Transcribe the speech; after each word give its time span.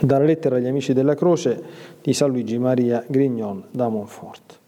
Dalla 0.00 0.24
lettera 0.24 0.56
agli 0.56 0.66
amici 0.66 0.92
della 0.92 1.14
croce 1.14 1.62
di 2.00 2.12
San 2.12 2.30
Luigi 2.30 2.58
Maria 2.58 3.04
Grignon 3.06 3.66
da 3.70 3.88
Montfort. 3.88 4.58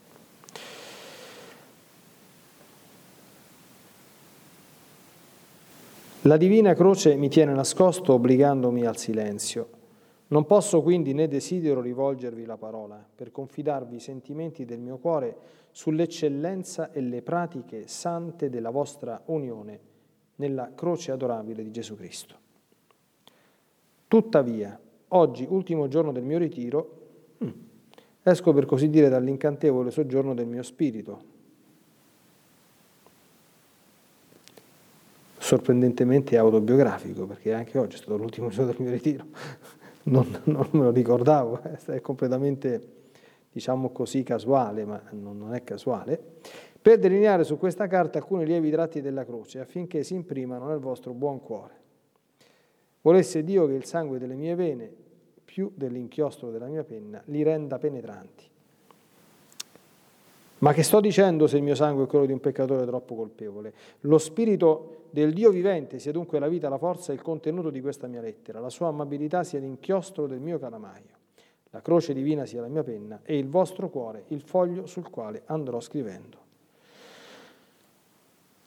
La 6.25 6.37
divina 6.37 6.73
croce 6.73 7.15
mi 7.15 7.27
tiene 7.27 7.53
nascosto 7.53 8.13
obbligandomi 8.13 8.85
al 8.85 8.95
silenzio. 8.95 9.67
Non 10.27 10.45
posso 10.45 10.81
quindi 10.81 11.13
né 11.13 11.27
desidero 11.27 11.81
rivolgervi 11.81 12.45
la 12.45 12.55
parola 12.55 13.05
per 13.13 13.29
confidarvi 13.31 13.97
i 13.97 13.99
sentimenti 13.99 14.63
del 14.63 14.79
mio 14.79 14.97
cuore 14.99 15.35
sull'eccellenza 15.71 16.91
e 16.91 17.01
le 17.01 17.21
pratiche 17.21 17.87
sante 17.87 18.49
della 18.49 18.69
vostra 18.69 19.21
unione 19.25 19.79
nella 20.35 20.71
croce 20.73 21.11
adorabile 21.11 21.61
di 21.61 21.71
Gesù 21.71 21.95
Cristo. 21.95 22.35
Tuttavia, 24.07 24.79
oggi, 25.15 25.45
ultimo 25.49 25.87
giorno 25.87 26.11
del 26.11 26.23
mio 26.23 26.37
ritiro, 26.37 27.01
mm, 27.43 27.49
esco 28.23 28.53
per 28.53 28.65
così 28.65 28.89
dire 28.89 29.09
dall'incantevole 29.09 29.91
soggiorno 29.91 30.33
del 30.33 30.45
mio 30.45 30.63
spirito, 30.63 31.31
sorprendentemente 35.37 36.37
autobiografico, 36.37 37.25
perché 37.25 37.53
anche 37.53 37.77
oggi 37.77 37.95
è 37.95 37.97
stato 37.97 38.17
l'ultimo 38.17 38.49
giorno 38.49 38.71
del 38.71 38.81
mio 38.81 38.91
ritiro, 38.91 39.25
non, 40.03 40.41
non 40.45 40.67
me 40.71 40.83
lo 40.83 40.91
ricordavo, 40.91 41.61
è 41.61 42.01
completamente, 42.01 42.81
diciamo 43.51 43.89
così, 43.89 44.23
casuale, 44.23 44.85
ma 44.85 45.01
non 45.11 45.53
è 45.53 45.63
casuale, 45.63 46.19
per 46.81 46.97
delineare 46.99 47.43
su 47.43 47.57
questa 47.57 47.87
carta 47.87 48.17
alcuni 48.17 48.45
lievi 48.45 48.69
tratti 48.71 48.99
della 48.99 49.23
croce, 49.23 49.59
affinché 49.59 50.03
si 50.03 50.15
imprimano 50.15 50.67
nel 50.67 50.79
vostro 50.79 51.13
buon 51.13 51.39
cuore. 51.39 51.81
Volesse 53.01 53.43
Dio 53.43 53.67
che 53.67 53.73
il 53.73 53.83
sangue 53.83 54.17
delle 54.17 54.35
mie 54.35 54.55
vene, 54.55 54.91
più 55.53 55.71
dell'inchiostro 55.75 56.49
della 56.49 56.65
mia 56.65 56.83
penna, 56.83 57.21
li 57.25 57.43
renda 57.43 57.77
penetranti 57.77 58.51
ma 60.63 60.71
che 60.71 60.81
sto 60.81 61.01
dicendo 61.01 61.45
se 61.45 61.57
il 61.57 61.63
mio 61.63 61.75
sangue 61.75 62.05
è 62.05 62.07
quello 62.07 62.25
di 62.25 62.31
un 62.31 62.39
peccatore 62.39 62.85
troppo 62.85 63.15
colpevole? 63.15 63.73
Lo 64.01 64.17
spirito 64.17 65.07
del 65.09 65.33
Dio 65.33 65.51
vivente 65.51 65.99
sia 65.99 66.13
dunque 66.13 66.39
la 66.39 66.47
vita, 66.47 66.69
la 66.69 66.77
forza 66.77 67.11
e 67.11 67.15
il 67.15 67.21
contenuto 67.21 67.69
di 67.69 67.81
questa 67.81 68.07
mia 68.07 68.21
lettera, 68.21 68.61
la 68.61 68.69
sua 68.69 68.87
amabilità 68.87 69.43
sia 69.43 69.59
l'inchiostro 69.59 70.25
del 70.25 70.39
mio 70.39 70.59
calamaio, 70.59 71.17
la 71.69 71.81
croce 71.81 72.13
divina 72.13 72.45
sia 72.45 72.61
la 72.61 72.69
mia 72.69 72.81
penna 72.81 73.19
e 73.25 73.37
il 73.37 73.49
vostro 73.49 73.89
cuore 73.89 74.23
il 74.27 74.39
foglio 74.39 74.85
sul 74.85 75.09
quale 75.09 75.41
andrò 75.47 75.81
scrivendo. 75.81 76.37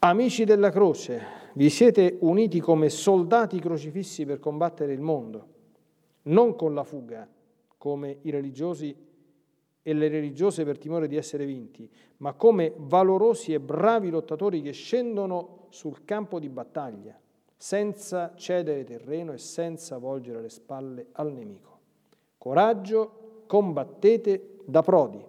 Amici 0.01 0.45
della 0.45 0.69
croce, 0.69 1.23
vi 1.55 1.71
siete 1.71 2.19
uniti 2.21 2.61
come 2.61 2.91
soldati 2.91 3.59
crocifissi 3.59 4.27
per 4.27 4.39
combattere 4.39 4.93
il 4.93 5.01
mondo, 5.01 5.47
non 6.27 6.55
con 6.55 6.75
la 6.75 6.85
fuga, 6.85 7.29
come 7.77 8.19
i 8.23 8.31
religiosi 8.31 8.95
e 9.83 9.93
le 9.93 10.09
religiose 10.09 10.65
per 10.65 10.79
timore 10.79 11.07
di 11.07 11.17
essere 11.17 11.47
vinti, 11.47 11.89
ma 12.19 12.33
come 12.33 12.73
valorosi 12.77 13.53
e 13.53 13.61
bravi 13.61 14.11
lottatori 14.11 14.61
che 14.61 14.73
scendono 14.73 15.67
sul 15.69 16.05
campo 16.05 16.41
di 16.41 16.49
battaglia, 16.49 17.17
senza 17.57 18.33
cedere 18.35 18.85
terreno 18.85 19.33
e 19.33 19.39
senza 19.39 19.99
volgere 19.99 20.41
le 20.41 20.49
spalle 20.49 21.07
al 21.13 21.33
nemico. 21.33 21.79
Coraggio, 22.37 23.45
combattete 23.47 24.59
da 24.65 24.83
prodi. 24.83 25.25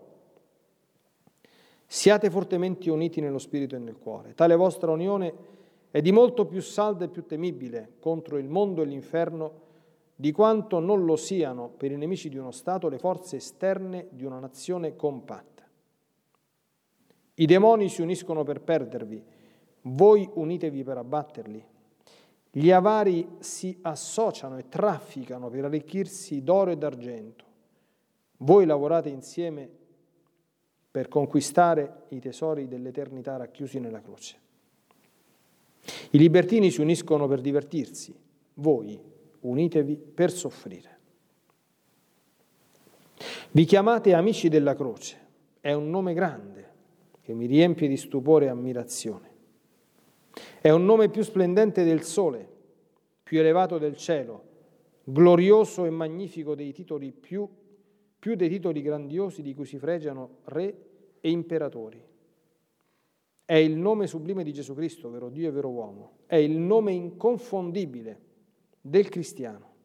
Siate 1.85 2.29
fortemente 2.29 2.89
uniti 2.89 3.21
nello 3.21 3.37
spirito 3.37 3.75
e 3.75 3.79
nel 3.79 3.97
cuore. 3.97 4.33
Tale 4.33 4.55
vostra 4.55 4.91
unione 4.91 5.33
è 5.91 6.01
di 6.01 6.11
molto 6.11 6.45
più 6.45 6.61
salda 6.61 7.05
e 7.05 7.09
più 7.09 7.25
temibile 7.25 7.93
contro 7.99 8.37
il 8.37 8.49
mondo 8.49 8.81
e 8.81 8.85
l'inferno 8.85 9.65
di 10.19 10.31
quanto 10.31 10.79
non 10.79 11.05
lo 11.05 11.15
siano 11.15 11.69
per 11.69 11.91
i 11.91 11.95
nemici 11.95 12.27
di 12.27 12.37
uno 12.37 12.49
Stato 12.49 12.89
le 12.89 12.97
forze 12.97 13.35
esterne 13.35 14.07
di 14.09 14.25
una 14.25 14.39
nazione 14.39 14.95
compatta. 14.95 15.63
I 17.35 17.45
demoni 17.45 17.87
si 17.87 18.01
uniscono 18.01 18.43
per 18.43 18.61
perdervi, 18.61 19.23
voi 19.81 20.27
unitevi 20.33 20.83
per 20.83 20.97
abbatterli. 20.97 21.63
Gli 22.49 22.71
avari 22.71 23.35
si 23.37 23.77
associano 23.83 24.57
e 24.57 24.67
trafficano 24.67 25.49
per 25.49 25.65
arricchirsi 25.65 26.43
d'oro 26.43 26.71
e 26.71 26.77
d'argento. 26.77 27.45
Voi 28.37 28.65
lavorate 28.65 29.09
insieme 29.09 29.69
per 30.89 31.09
conquistare 31.09 32.05
i 32.09 32.19
tesori 32.19 32.67
dell'eternità 32.67 33.37
racchiusi 33.37 33.79
nella 33.79 34.01
croce. 34.01 34.39
I 36.09 36.17
libertini 36.17 36.71
si 36.71 36.81
uniscono 36.81 37.27
per 37.27 37.39
divertirsi, 37.39 38.15
voi 38.55 39.15
unitevi 39.41 39.95
per 39.95 40.31
soffrire. 40.31 40.95
Vi 43.51 43.65
chiamate 43.65 44.13
amici 44.13 44.49
della 44.49 44.75
croce, 44.75 45.17
è 45.61 45.73
un 45.73 45.89
nome 45.89 46.13
grande 46.13 46.65
che 47.21 47.33
mi 47.33 47.45
riempie 47.45 47.87
di 47.87 47.97
stupore 47.97 48.45
e 48.45 48.49
ammirazione. 48.49 49.31
È 50.61 50.69
un 50.69 50.85
nome 50.85 51.09
più 51.09 51.23
splendente 51.23 51.83
del 51.83 52.03
sole, 52.03 52.47
più 53.23 53.39
elevato 53.39 53.77
del 53.77 53.97
cielo, 53.97 54.43
glorioso 55.03 55.85
e 55.85 55.89
magnifico 55.89 56.55
dei 56.55 56.71
titoli 56.71 57.11
più, 57.11 57.47
più 58.19 58.35
dei 58.35 58.49
titoli 58.49 58.81
grandiosi 58.81 59.41
di 59.41 59.53
cui 59.53 59.65
si 59.65 59.77
fregiano 59.77 60.37
re 60.45 60.75
e 61.21 61.29
imperatori. 61.29 62.01
È 63.43 63.55
il 63.55 63.77
nome 63.77 64.07
sublime 64.07 64.43
di 64.43 64.53
Gesù 64.53 64.73
Cristo, 64.73 65.09
vero 65.09 65.29
Dio 65.29 65.47
e 65.47 65.51
vero 65.51 65.69
uomo. 65.69 66.11
È 66.25 66.35
il 66.35 66.57
nome 66.57 66.91
inconfondibile 66.91 68.26
del 68.81 69.09
cristiano. 69.09 69.75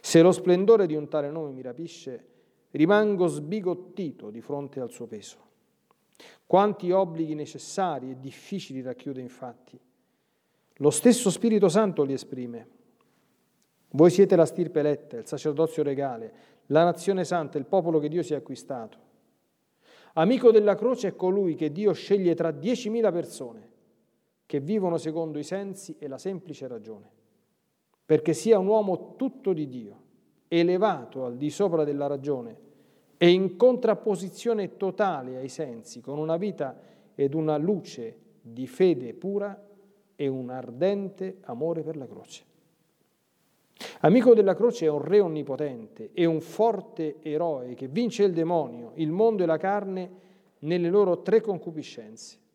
Se 0.00 0.22
lo 0.22 0.32
splendore 0.32 0.86
di 0.86 0.94
un 0.94 1.08
tale 1.08 1.30
nome 1.30 1.52
mi 1.52 1.62
rapisce, 1.62 2.24
rimango 2.70 3.26
sbigottito 3.26 4.30
di 4.30 4.40
fronte 4.40 4.80
al 4.80 4.90
suo 4.90 5.06
peso. 5.06 5.46
Quanti 6.46 6.90
obblighi 6.90 7.34
necessari 7.34 8.10
e 8.10 8.18
difficili 8.18 8.80
racchiude 8.80 9.20
infatti. 9.20 9.78
Lo 10.76 10.90
stesso 10.90 11.30
Spirito 11.30 11.68
Santo 11.68 12.04
li 12.04 12.14
esprime. 12.14 12.68
Voi 13.90 14.10
siete 14.10 14.36
la 14.36 14.46
stirpe 14.46 14.80
eletta, 14.80 15.16
il 15.18 15.26
sacerdozio 15.26 15.82
regale, 15.82 16.32
la 16.66 16.84
nazione 16.84 17.24
santa, 17.24 17.58
il 17.58 17.66
popolo 17.66 17.98
che 17.98 18.08
Dio 18.08 18.22
si 18.22 18.32
è 18.32 18.36
acquistato. 18.36 18.98
Amico 20.14 20.50
della 20.50 20.74
croce 20.74 21.08
è 21.08 21.16
colui 21.16 21.54
che 21.54 21.70
Dio 21.70 21.92
sceglie 21.92 22.34
tra 22.34 22.50
diecimila 22.50 23.12
persone 23.12 23.76
che 24.48 24.60
vivono 24.60 24.96
secondo 24.96 25.38
i 25.38 25.44
sensi 25.44 25.96
e 25.98 26.08
la 26.08 26.16
semplice 26.16 26.66
ragione, 26.66 27.10
perché 28.06 28.32
sia 28.32 28.58
un 28.58 28.66
uomo 28.66 29.14
tutto 29.16 29.52
di 29.52 29.68
Dio, 29.68 30.00
elevato 30.48 31.26
al 31.26 31.36
di 31.36 31.50
sopra 31.50 31.84
della 31.84 32.06
ragione 32.06 32.56
e 33.18 33.28
in 33.28 33.58
contrapposizione 33.58 34.78
totale 34.78 35.36
ai 35.36 35.50
sensi, 35.50 36.00
con 36.00 36.16
una 36.16 36.38
vita 36.38 36.80
ed 37.14 37.34
una 37.34 37.58
luce 37.58 38.16
di 38.40 38.66
fede 38.66 39.12
pura 39.12 39.68
e 40.16 40.26
un 40.28 40.48
ardente 40.48 41.40
amore 41.42 41.82
per 41.82 41.98
la 41.98 42.06
croce. 42.06 42.44
Amico 44.00 44.32
della 44.32 44.54
croce 44.54 44.86
è 44.86 44.88
un 44.88 45.02
re 45.02 45.20
onnipotente 45.20 46.08
e 46.14 46.24
un 46.24 46.40
forte 46.40 47.16
eroe 47.20 47.74
che 47.74 47.86
vince 47.86 48.24
il 48.24 48.32
demonio, 48.32 48.92
il 48.94 49.10
mondo 49.10 49.42
e 49.42 49.46
la 49.46 49.58
carne 49.58 50.10
nelle 50.60 50.88
loro 50.88 51.20
tre 51.20 51.42
concupiscenze 51.42 52.46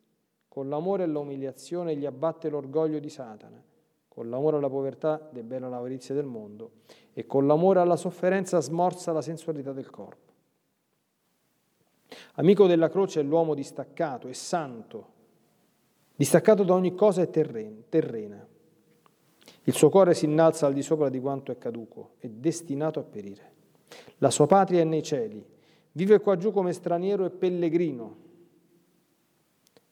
con 0.53 0.69
l'amore 0.69 1.01
e 1.01 1.07
l'umiliazione 1.07 1.95
gli 1.95 2.05
abbatte 2.05 2.47
l'orgoglio 2.47 2.99
di 2.99 3.09
Satana, 3.09 3.59
con 4.07 4.29
l'amore 4.29 4.57
alla 4.57 4.69
povertà 4.69 5.27
debella 5.31 5.67
l'avarizia 5.67 6.13
del 6.13 6.25
mondo 6.25 6.73
e 7.11 7.25
con 7.25 7.47
l'amore 7.47 7.79
alla 7.79 7.95
sofferenza 7.95 8.61
smorza 8.61 9.11
la 9.11 9.23
sensualità 9.23 9.73
del 9.73 9.89
corpo. 9.89 10.31
Amico 12.35 12.67
della 12.67 12.87
croce 12.87 13.21
è 13.21 13.23
l'uomo 13.23 13.55
distaccato 13.55 14.27
e 14.27 14.35
santo, 14.35 15.07
distaccato 16.15 16.61
da 16.61 16.75
ogni 16.75 16.93
cosa 16.93 17.25
terrena. 17.25 18.47
Il 19.63 19.73
suo 19.73 19.89
cuore 19.89 20.13
si 20.13 20.25
innalza 20.25 20.67
al 20.67 20.73
di 20.73 20.83
sopra 20.83 21.09
di 21.09 21.19
quanto 21.19 21.51
è 21.51 21.57
caduco, 21.57 22.11
è 22.19 22.27
destinato 22.27 22.99
a 22.99 23.03
perire. 23.03 23.53
La 24.17 24.29
sua 24.29 24.45
patria 24.45 24.81
è 24.81 24.83
nei 24.83 25.01
cieli, 25.01 25.43
vive 25.93 26.19
qua 26.19 26.37
giù 26.37 26.51
come 26.51 26.73
straniero 26.73 27.25
e 27.25 27.31
pellegrino, 27.31 28.23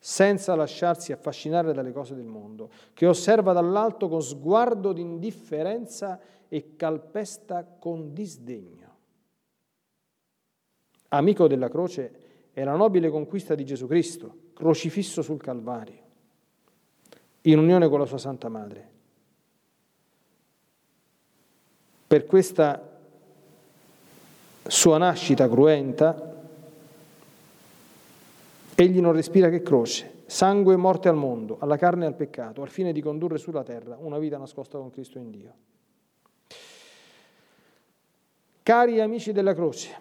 senza 0.03 0.55
lasciarsi 0.55 1.11
affascinare 1.11 1.73
dalle 1.73 1.91
cose 1.91 2.15
del 2.15 2.25
mondo, 2.25 2.71
che 2.93 3.05
osserva 3.05 3.53
dall'alto 3.53 4.09
con 4.09 4.23
sguardo 4.23 4.93
di 4.93 5.01
indifferenza 5.01 6.19
e 6.47 6.75
calpesta 6.75 7.63
con 7.77 8.11
disdegno. 8.11 8.95
Amico 11.09 11.47
della 11.47 11.69
croce 11.69 12.49
è 12.51 12.63
la 12.63 12.75
nobile 12.75 13.11
conquista 13.11 13.53
di 13.53 13.63
Gesù 13.63 13.85
Cristo, 13.85 14.37
crocifisso 14.55 15.21
sul 15.21 15.39
Calvario, 15.39 16.01
in 17.41 17.59
unione 17.59 17.87
con 17.87 17.99
la 17.99 18.07
sua 18.07 18.17
Santa 18.17 18.49
Madre. 18.49 18.89
Per 22.07 22.25
questa 22.25 22.89
sua 24.63 24.97
nascita 24.97 25.47
cruenta, 25.47 26.40
Egli 28.81 28.99
non 28.99 29.13
respira 29.13 29.49
che 29.49 29.61
croce, 29.61 30.23
sangue 30.25 30.73
e 30.73 30.77
morte 30.77 31.07
al 31.07 31.15
mondo, 31.15 31.57
alla 31.59 31.77
carne 31.77 32.05
e 32.05 32.07
al 32.07 32.15
peccato, 32.15 32.63
al 32.63 32.69
fine 32.69 32.91
di 32.91 32.99
condurre 32.99 33.37
sulla 33.37 33.61
terra 33.61 33.95
una 33.99 34.17
vita 34.17 34.39
nascosta 34.39 34.79
con 34.79 34.89
Cristo 34.89 35.19
in 35.19 35.29
Dio. 35.29 35.53
Cari 38.63 38.99
amici 38.99 39.33
della 39.33 39.53
croce, 39.53 39.95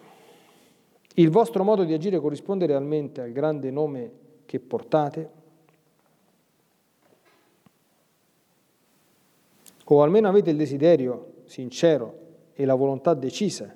il 1.13 1.29
vostro 1.29 1.63
modo 1.63 1.83
di 1.83 1.93
agire 1.93 2.19
corrisponde 2.19 2.65
realmente 2.65 3.21
al 3.21 3.31
grande 3.31 3.69
nome 3.69 4.11
che 4.45 4.59
portate? 4.59 5.29
O 9.83 10.01
almeno 10.01 10.27
avete 10.27 10.49
il 10.49 10.57
desiderio 10.57 11.43
sincero 11.45 12.17
e 12.53 12.65
la 12.65 12.73
volontà 12.73 13.13
decisa 13.13 13.75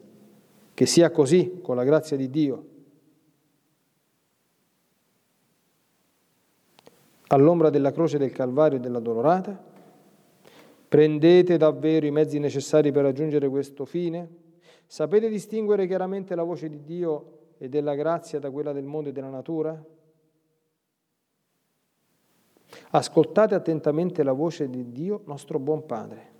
che 0.73 0.85
sia 0.87 1.11
così 1.11 1.59
con 1.61 1.75
la 1.75 1.83
grazia 1.83 2.17
di 2.17 2.27
Dio? 2.31 2.73
All'ombra 7.27 7.69
della 7.69 7.91
croce 7.91 8.17
del 8.17 8.31
Calvario 8.31 8.77
e 8.77 8.81
della 8.81 8.99
Dolorata? 8.99 9.73
Prendete 10.87 11.57
davvero 11.57 12.05
i 12.05 12.11
mezzi 12.11 12.39
necessari 12.39 12.91
per 12.91 13.03
raggiungere 13.03 13.49
questo 13.49 13.85
fine? 13.85 14.43
Sapete 14.85 15.27
distinguere 15.29 15.87
chiaramente 15.87 16.35
la 16.35 16.43
voce 16.43 16.69
di 16.69 16.83
Dio 16.83 17.53
e 17.57 17.67
della 17.69 17.95
grazia 17.95 18.39
da 18.39 18.51
quella 18.51 18.71
del 18.71 18.85
mondo 18.85 19.09
e 19.09 19.11
della 19.11 19.29
natura? 19.29 19.83
Ascoltate 22.91 23.55
attentamente 23.55 24.23
la 24.23 24.31
voce 24.31 24.69
di 24.69 24.91
Dio, 24.91 25.21
nostro 25.25 25.59
buon 25.59 25.85
Padre. 25.85 26.33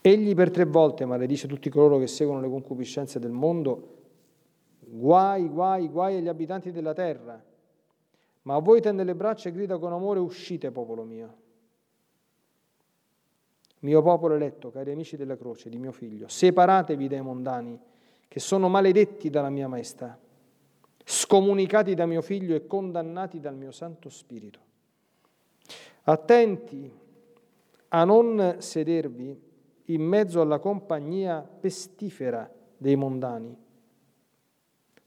Egli 0.00 0.34
per 0.34 0.50
tre 0.50 0.64
volte 0.64 1.04
maledice 1.04 1.46
tutti 1.46 1.70
coloro 1.70 1.98
che 1.98 2.06
seguono 2.06 2.40
le 2.40 2.48
concupiscenze 2.48 3.18
del 3.18 3.30
mondo. 3.30 3.96
Guai, 4.80 5.48
guai, 5.48 5.88
guai 5.88 6.16
agli 6.16 6.28
abitanti 6.28 6.72
della 6.72 6.92
terra. 6.92 7.42
Ma 8.48 8.54
a 8.54 8.60
voi 8.60 8.80
tende 8.80 9.04
le 9.04 9.14
braccia 9.14 9.50
e 9.50 9.52
grida 9.52 9.76
con 9.76 9.92
amore, 9.92 10.20
uscite, 10.20 10.70
popolo 10.70 11.04
mio. 11.04 11.36
Mio 13.80 14.00
popolo 14.00 14.36
eletto, 14.36 14.70
cari 14.70 14.90
amici 14.90 15.18
della 15.18 15.36
croce, 15.36 15.68
di 15.68 15.76
mio 15.76 15.92
figlio, 15.92 16.28
separatevi 16.28 17.08
dai 17.08 17.20
mondani, 17.20 17.78
che 18.26 18.40
sono 18.40 18.70
maledetti 18.70 19.28
dalla 19.28 19.50
mia 19.50 19.68
maestà, 19.68 20.18
scomunicati 21.04 21.92
da 21.92 22.06
mio 22.06 22.22
figlio 22.22 22.56
e 22.56 22.66
condannati 22.66 23.38
dal 23.38 23.54
mio 23.54 23.70
Santo 23.70 24.08
Spirito. 24.08 24.60
Attenti 26.04 26.90
a 27.88 28.04
non 28.04 28.56
sedervi 28.60 29.42
in 29.84 30.00
mezzo 30.00 30.40
alla 30.40 30.58
compagnia 30.58 31.42
pestifera 31.42 32.50
dei 32.78 32.96
mondani. 32.96 33.54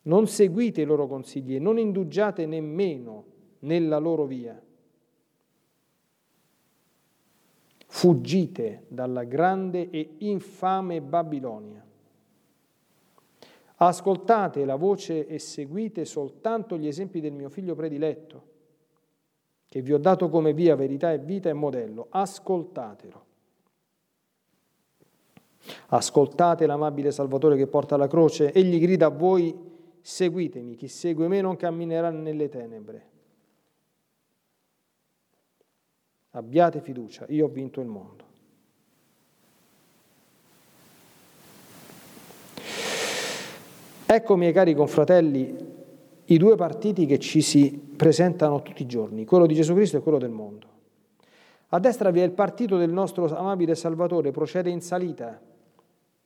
Non 0.04 0.28
seguite 0.28 0.82
i 0.82 0.86
loro 0.86 1.08
consigli 1.08 1.56
e 1.56 1.60
non 1.60 1.80
indugiate 1.80 2.46
nemmeno 2.46 3.30
nella 3.62 3.98
loro 3.98 4.26
via 4.26 4.62
fuggite 7.94 8.86
dalla 8.88 9.26
grande 9.26 9.90
e 9.90 10.16
infame 10.20 11.02
Babilonia. 11.02 11.86
Ascoltate 13.76 14.64
la 14.64 14.76
voce 14.76 15.28
e 15.28 15.40
seguite 15.40 16.06
soltanto 16.06 16.78
gli 16.78 16.88
esempi 16.88 17.20
del 17.20 17.34
mio 17.34 17.50
figlio 17.50 17.76
prediletto, 17.76 18.44
che 19.68 19.82
vi 19.82 19.92
ho 19.92 19.98
dato 19.98 20.30
come 20.30 20.54
via, 20.54 20.76
verità 20.76 21.12
e 21.12 21.20
vita 21.20 21.50
e 21.50 21.54
modello. 21.54 22.08
Ascoltatelo. 22.10 23.26
Ascoltate 25.88 26.66
l'amabile 26.66 27.12
Salvatore 27.12 27.58
che 27.58 27.68
porta 27.68 27.98
la 27.98 28.08
croce, 28.08 28.54
egli 28.54 28.80
grida 28.80 29.08
a 29.08 29.10
voi, 29.10 29.54
seguitemi, 30.00 30.76
chi 30.76 30.88
segue 30.88 31.28
me 31.28 31.42
non 31.42 31.58
camminerà 31.58 32.10
nelle 32.10 32.48
tenebre, 32.48 33.10
Abbiate 36.32 36.80
fiducia, 36.82 37.26
io 37.30 37.46
ho 37.46 37.50
vinto 37.50 37.82
il 37.82 37.88
mondo. 37.88 38.24
Ecco, 44.06 44.36
miei 44.36 44.52
cari 44.52 44.74
confratelli, 44.74 45.56
i 46.26 46.38
due 46.38 46.56
partiti 46.56 47.06
che 47.06 47.18
ci 47.18 47.42
si 47.42 47.72
presentano 47.96 48.62
tutti 48.62 48.82
i 48.82 48.86
giorni, 48.86 49.26
quello 49.26 49.46
di 49.46 49.54
Gesù 49.54 49.74
Cristo 49.74 49.98
e 49.98 50.02
quello 50.02 50.18
del 50.18 50.30
mondo. 50.30 50.68
A 51.70 51.80
destra 51.80 52.12
vi 52.12 52.20
è 52.20 52.24
il 52.24 52.32
partito 52.32 52.78
del 52.78 52.92
nostro 52.92 53.26
amabile 53.34 53.76
Salvatore, 53.76 54.32
procede 54.32 54.70
in 54.70 54.82
salita 54.82 55.40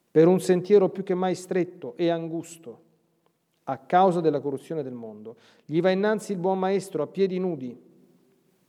per 0.10 0.28
un 0.28 0.40
sentiero 0.40 0.90
più 0.90 1.04
che 1.04 1.13
mai 1.13 1.36
stretto 1.36 1.94
e 1.98 2.10
angusto 2.10 2.81
a 3.66 3.78
causa 3.78 4.22
della 4.22 4.40
corruzione 4.40 4.81
del 4.81 4.94
mondo. 4.94 5.36
Gli 5.66 5.81
va 5.81 5.92
innanzi 5.92 6.31
il 6.31 6.38
buon 6.40 6.57
maestro 6.57 7.04
a 7.04 7.07
piedi 7.07 7.38
nudi, 7.38 7.80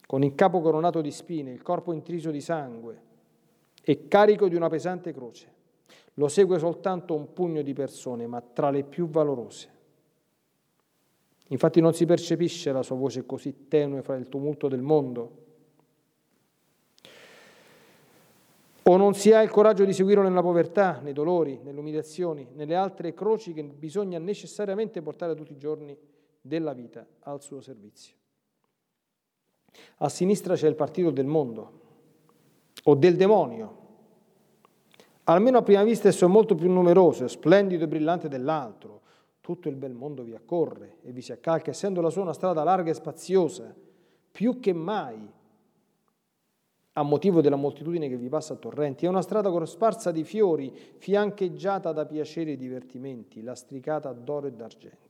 con 0.06 0.23
il 0.23 0.35
capo 0.35 0.61
coronato 0.61 1.00
di 1.00 1.11
spine, 1.11 1.50
il 1.50 1.62
corpo 1.62 1.93
intriso 1.93 2.31
di 2.31 2.41
sangue 2.41 3.03
e 3.82 4.06
carico 4.08 4.49
di 4.49 4.55
una 4.55 4.69
pesante 4.69 5.12
croce. 5.12 5.55
Lo 6.14 6.29
segue 6.29 6.58
soltanto 6.58 7.14
un 7.14 7.32
pugno 7.32 7.61
di 7.62 7.75
persone, 7.75 8.26
ma 8.26 8.41
tra 8.41 8.70
le 8.70 8.85
più 8.85 9.08
valorose. 9.08 9.75
Infatti 11.49 11.81
non 11.81 11.93
si 11.93 12.06
percepisce 12.06 12.73
la 12.73 12.82
sua 12.82 12.97
voce 12.97 13.26
così 13.26 13.69
tenue 13.69 14.03
fra 14.03 14.17
il 14.17 14.29
tumulto 14.29 14.69
del 14.69 14.81
mondo. 14.81 15.44
O 18.82 18.97
non 18.97 19.14
si 19.14 19.32
ha 19.32 19.43
il 19.43 19.50
coraggio 19.50 19.85
di 19.85 19.93
seguirlo 19.93 20.23
nella 20.23 20.43
povertà, 20.43 21.00
nei 21.02 21.12
dolori, 21.12 21.59
nelle 21.62 21.79
umiliazioni, 21.79 22.49
nelle 22.55 22.76
altre 22.76 23.12
croci 23.14 23.52
che 23.52 23.62
bisogna 23.64 24.19
necessariamente 24.19 25.02
portare 25.02 25.35
tutti 25.35 25.52
i 25.52 25.59
giorni 25.59 25.97
della 26.41 26.73
vita 26.73 27.05
al 27.20 27.43
suo 27.43 27.61
servizio. 27.61 28.14
A 29.99 30.08
sinistra 30.08 30.55
c'è 30.55 30.69
il 30.69 30.75
partito 30.75 31.11
del 31.11 31.26
mondo 31.26 31.81
o 32.84 32.94
del 32.94 33.17
demonio. 33.17 33.84
Almeno 35.25 35.58
a 35.58 35.62
prima 35.62 35.82
vista 35.82 36.08
esso 36.08 36.25
è 36.25 36.28
molto 36.28 36.55
più 36.55 36.70
numeroso, 36.70 37.26
splendido 37.26 37.84
e 37.84 37.88
brillante 37.88 38.28
dell'altro. 38.28 39.00
Tutto 39.40 39.69
il 39.69 39.76
bel 39.76 39.93
mondo 39.93 40.23
vi 40.23 40.34
accorre 40.34 40.99
e 41.02 41.12
vi 41.12 41.20
si 41.20 41.32
accalca, 41.32 41.70
essendo 41.70 42.00
la 42.00 42.11
sua 42.11 42.23
una 42.23 42.32
strada 42.32 42.62
larga 42.62 42.90
e 42.90 42.94
spaziosa, 42.94 43.75
più 44.31 44.61
che 44.61 44.73
mai 44.73 45.34
a 46.99 47.02
motivo 47.02 47.40
della 47.40 47.56
moltitudine 47.56 48.08
che 48.08 48.17
vi 48.17 48.28
passa 48.28 48.55
a 48.55 48.56
torrenti. 48.56 49.05
È 49.05 49.08
una 49.08 49.23
strada 49.23 49.64
sparsa 49.67 50.11
di 50.11 50.25
fiori, 50.25 50.73
fiancheggiata 50.96 51.93
da 51.93 52.06
piaceri 52.06 52.52
e 52.52 52.56
divertimenti, 52.56 53.43
lastricata 53.43 54.12
d'oro 54.12 54.46
e 54.46 54.52
d'argento. 54.52 55.06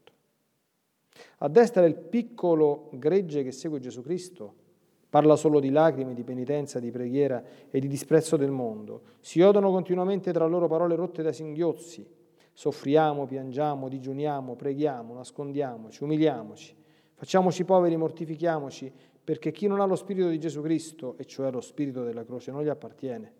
A 1.39 1.47
destra 1.49 1.85
il 1.85 1.95
piccolo 1.95 2.89
gregge 2.93 3.43
che 3.43 3.51
segue 3.51 3.79
Gesù 3.79 4.01
Cristo. 4.01 4.65
Parla 5.09 5.35
solo 5.35 5.59
di 5.59 5.69
lacrime, 5.69 6.13
di 6.13 6.23
penitenza, 6.23 6.79
di 6.79 6.91
preghiera 6.91 7.43
e 7.69 7.79
di 7.79 7.87
disprezzo 7.87 8.35
del 8.35 8.51
mondo. 8.51 9.01
Si 9.19 9.39
odono 9.41 9.71
continuamente 9.71 10.33
tra 10.33 10.45
loro 10.45 10.67
parole 10.67 10.95
rotte 10.95 11.23
da 11.23 11.31
singhiozzi. 11.31 12.05
Soffriamo, 12.51 13.25
piangiamo, 13.25 13.87
digiuniamo, 13.87 14.55
preghiamo, 14.55 15.13
nascondiamoci, 15.13 16.03
umiliamoci. 16.03 16.75
Facciamoci 17.13 17.63
poveri, 17.63 17.95
mortifichiamoci, 17.95 18.91
perché 19.23 19.51
chi 19.51 19.67
non 19.67 19.79
ha 19.79 19.85
lo 19.85 19.95
spirito 19.95 20.27
di 20.29 20.39
Gesù 20.39 20.61
Cristo, 20.61 21.15
e 21.17 21.25
cioè 21.25 21.51
lo 21.51 21.61
spirito 21.61 22.03
della 22.03 22.25
croce, 22.25 22.51
non 22.51 22.63
gli 22.63 22.69
appartiene. 22.69 23.33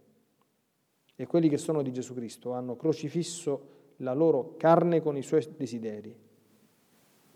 E 1.16 1.26
quelli 1.26 1.50
che 1.50 1.58
sono 1.58 1.82
di 1.82 1.92
Gesù 1.92 2.14
Cristo 2.14 2.54
hanno 2.54 2.76
crocifisso 2.76 3.76
la 3.98 4.14
loro 4.14 4.56
carne 4.58 5.02
con 5.02 5.18
i 5.18 5.24
suoi 5.24 5.46
desideri 5.58 6.26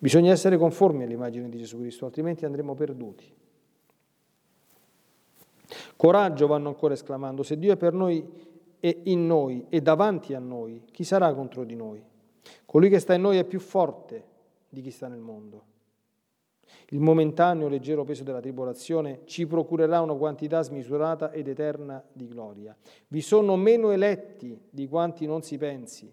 Bisogna 0.01 0.31
essere 0.31 0.58
conformi 0.58 1.03
all'immagine 1.03 1.48
di 1.48 1.60
Gesù 1.60 1.77
Cristo, 1.77 2.05
altrimenti 2.05 2.43
andremo 2.43 2.74
perduti. 2.74 3.31
Coraggio 5.96 6.48
vanno 6.48 6.70
ancora 6.70 6.96
esclamando, 6.96 7.43
se 7.43 7.60
Dio 7.60 7.72
è 7.72 7.77
per 7.77 7.93
noi 7.93 8.27
e 8.79 9.01
in 9.03 9.27
noi 9.27 9.67
e 9.70 9.79
davanti 9.79 10.34
a 10.34 10.39
noi, 10.39 10.86
chi 10.91 11.03
sarà 11.03 11.31
contro 11.36 11.63
di 11.65 11.75
noi? 11.75 12.03
Colui 12.65 12.89
che 12.89 12.98
sta 12.98 13.13
in 13.13 13.22
noi 13.22 13.38
è 13.38 13.43
più 13.43 13.60
forte 13.60 14.25
di 14.70 14.81
chi 14.81 14.89
sta 14.89 15.08
nel 15.08 15.20
mondo. 15.20 15.65
Il 16.88 17.00
momentaneo 17.00 17.67
leggero 17.67 18.03
peso 18.03 18.24
della 18.24 18.41
tribolazione 18.41 19.20
ci 19.25 19.46
procurerà 19.46 20.01
una 20.01 20.15
quantità 20.15 20.63
smisurata 20.63 21.31
ed 21.31 21.48
eterna 21.48 22.03
di 22.12 22.27
gloria. 22.27 22.75
Vi 23.08 23.22
sono 23.22 23.55
meno 23.55 23.91
eletti 23.91 24.60
di 24.67 24.88
quanti 24.88 25.27
non 25.27 25.43
si 25.43 25.60
pensi 25.60 26.12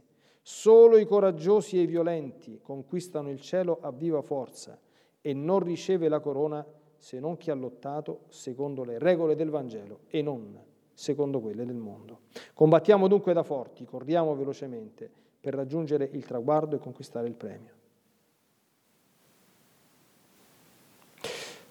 Solo 0.50 0.96
i 0.96 1.04
coraggiosi 1.04 1.76
e 1.76 1.82
i 1.82 1.86
violenti 1.86 2.58
conquistano 2.62 3.28
il 3.28 3.38
cielo 3.38 3.80
a 3.82 3.92
viva 3.92 4.22
forza 4.22 4.80
e 5.20 5.34
non 5.34 5.60
riceve 5.60 6.08
la 6.08 6.20
corona 6.20 6.64
se 6.96 7.20
non 7.20 7.36
chi 7.36 7.50
ha 7.50 7.54
lottato 7.54 8.20
secondo 8.28 8.82
le 8.82 8.98
regole 8.98 9.36
del 9.36 9.50
Vangelo 9.50 10.00
e 10.08 10.22
non 10.22 10.58
secondo 10.94 11.40
quelle 11.40 11.66
del 11.66 11.76
mondo. 11.76 12.20
Combattiamo 12.54 13.08
dunque 13.08 13.34
da 13.34 13.42
forti, 13.42 13.84
corriamo 13.84 14.34
velocemente 14.34 15.10
per 15.38 15.52
raggiungere 15.52 16.08
il 16.14 16.24
traguardo 16.24 16.76
e 16.76 16.78
conquistare 16.78 17.28
il 17.28 17.34
premio. 17.34 17.72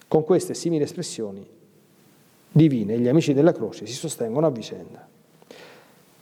Con 0.07 0.23
queste 0.23 0.53
simili 0.53 0.83
espressioni 0.83 1.49
divine 2.51 2.99
gli 2.99 3.07
amici 3.07 3.33
della 3.33 3.53
croce 3.53 3.87
si 3.87 3.93
sostengono 3.93 4.45
a 4.45 4.51
vicenda. 4.51 5.16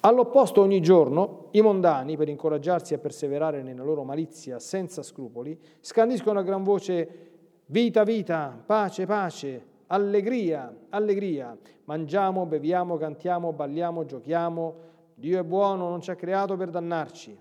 All'opposto 0.06 0.62
ogni 0.62 0.82
giorno 0.82 1.48
i 1.54 1.62
mondani, 1.62 2.16
per 2.16 2.30
incoraggiarsi 2.30 2.94
a 2.94 3.00
perseverare 3.00 3.64
nella 3.64 3.82
loro 3.82 4.04
malizia 4.04 4.60
senza 4.60 5.02
scrupoli, 5.02 5.60
scandiscono 5.80 6.38
a 6.38 6.44
gran 6.44 6.62
voce 6.62 7.32
vita, 7.66 8.04
vita, 8.04 8.56
pace, 8.64 9.08
pace, 9.08 9.66
allegria, 9.88 10.72
allegria. 10.90 11.58
Mangiamo, 11.86 12.46
beviamo, 12.46 12.98
cantiamo, 12.98 13.52
balliamo, 13.52 14.06
giochiamo, 14.06 14.76
Dio 15.16 15.40
è 15.40 15.44
buono, 15.44 15.90
non 15.90 16.02
ci 16.02 16.12
ha 16.12 16.16
creato 16.16 16.56
per 16.56 16.70
dannarci. 16.70 17.36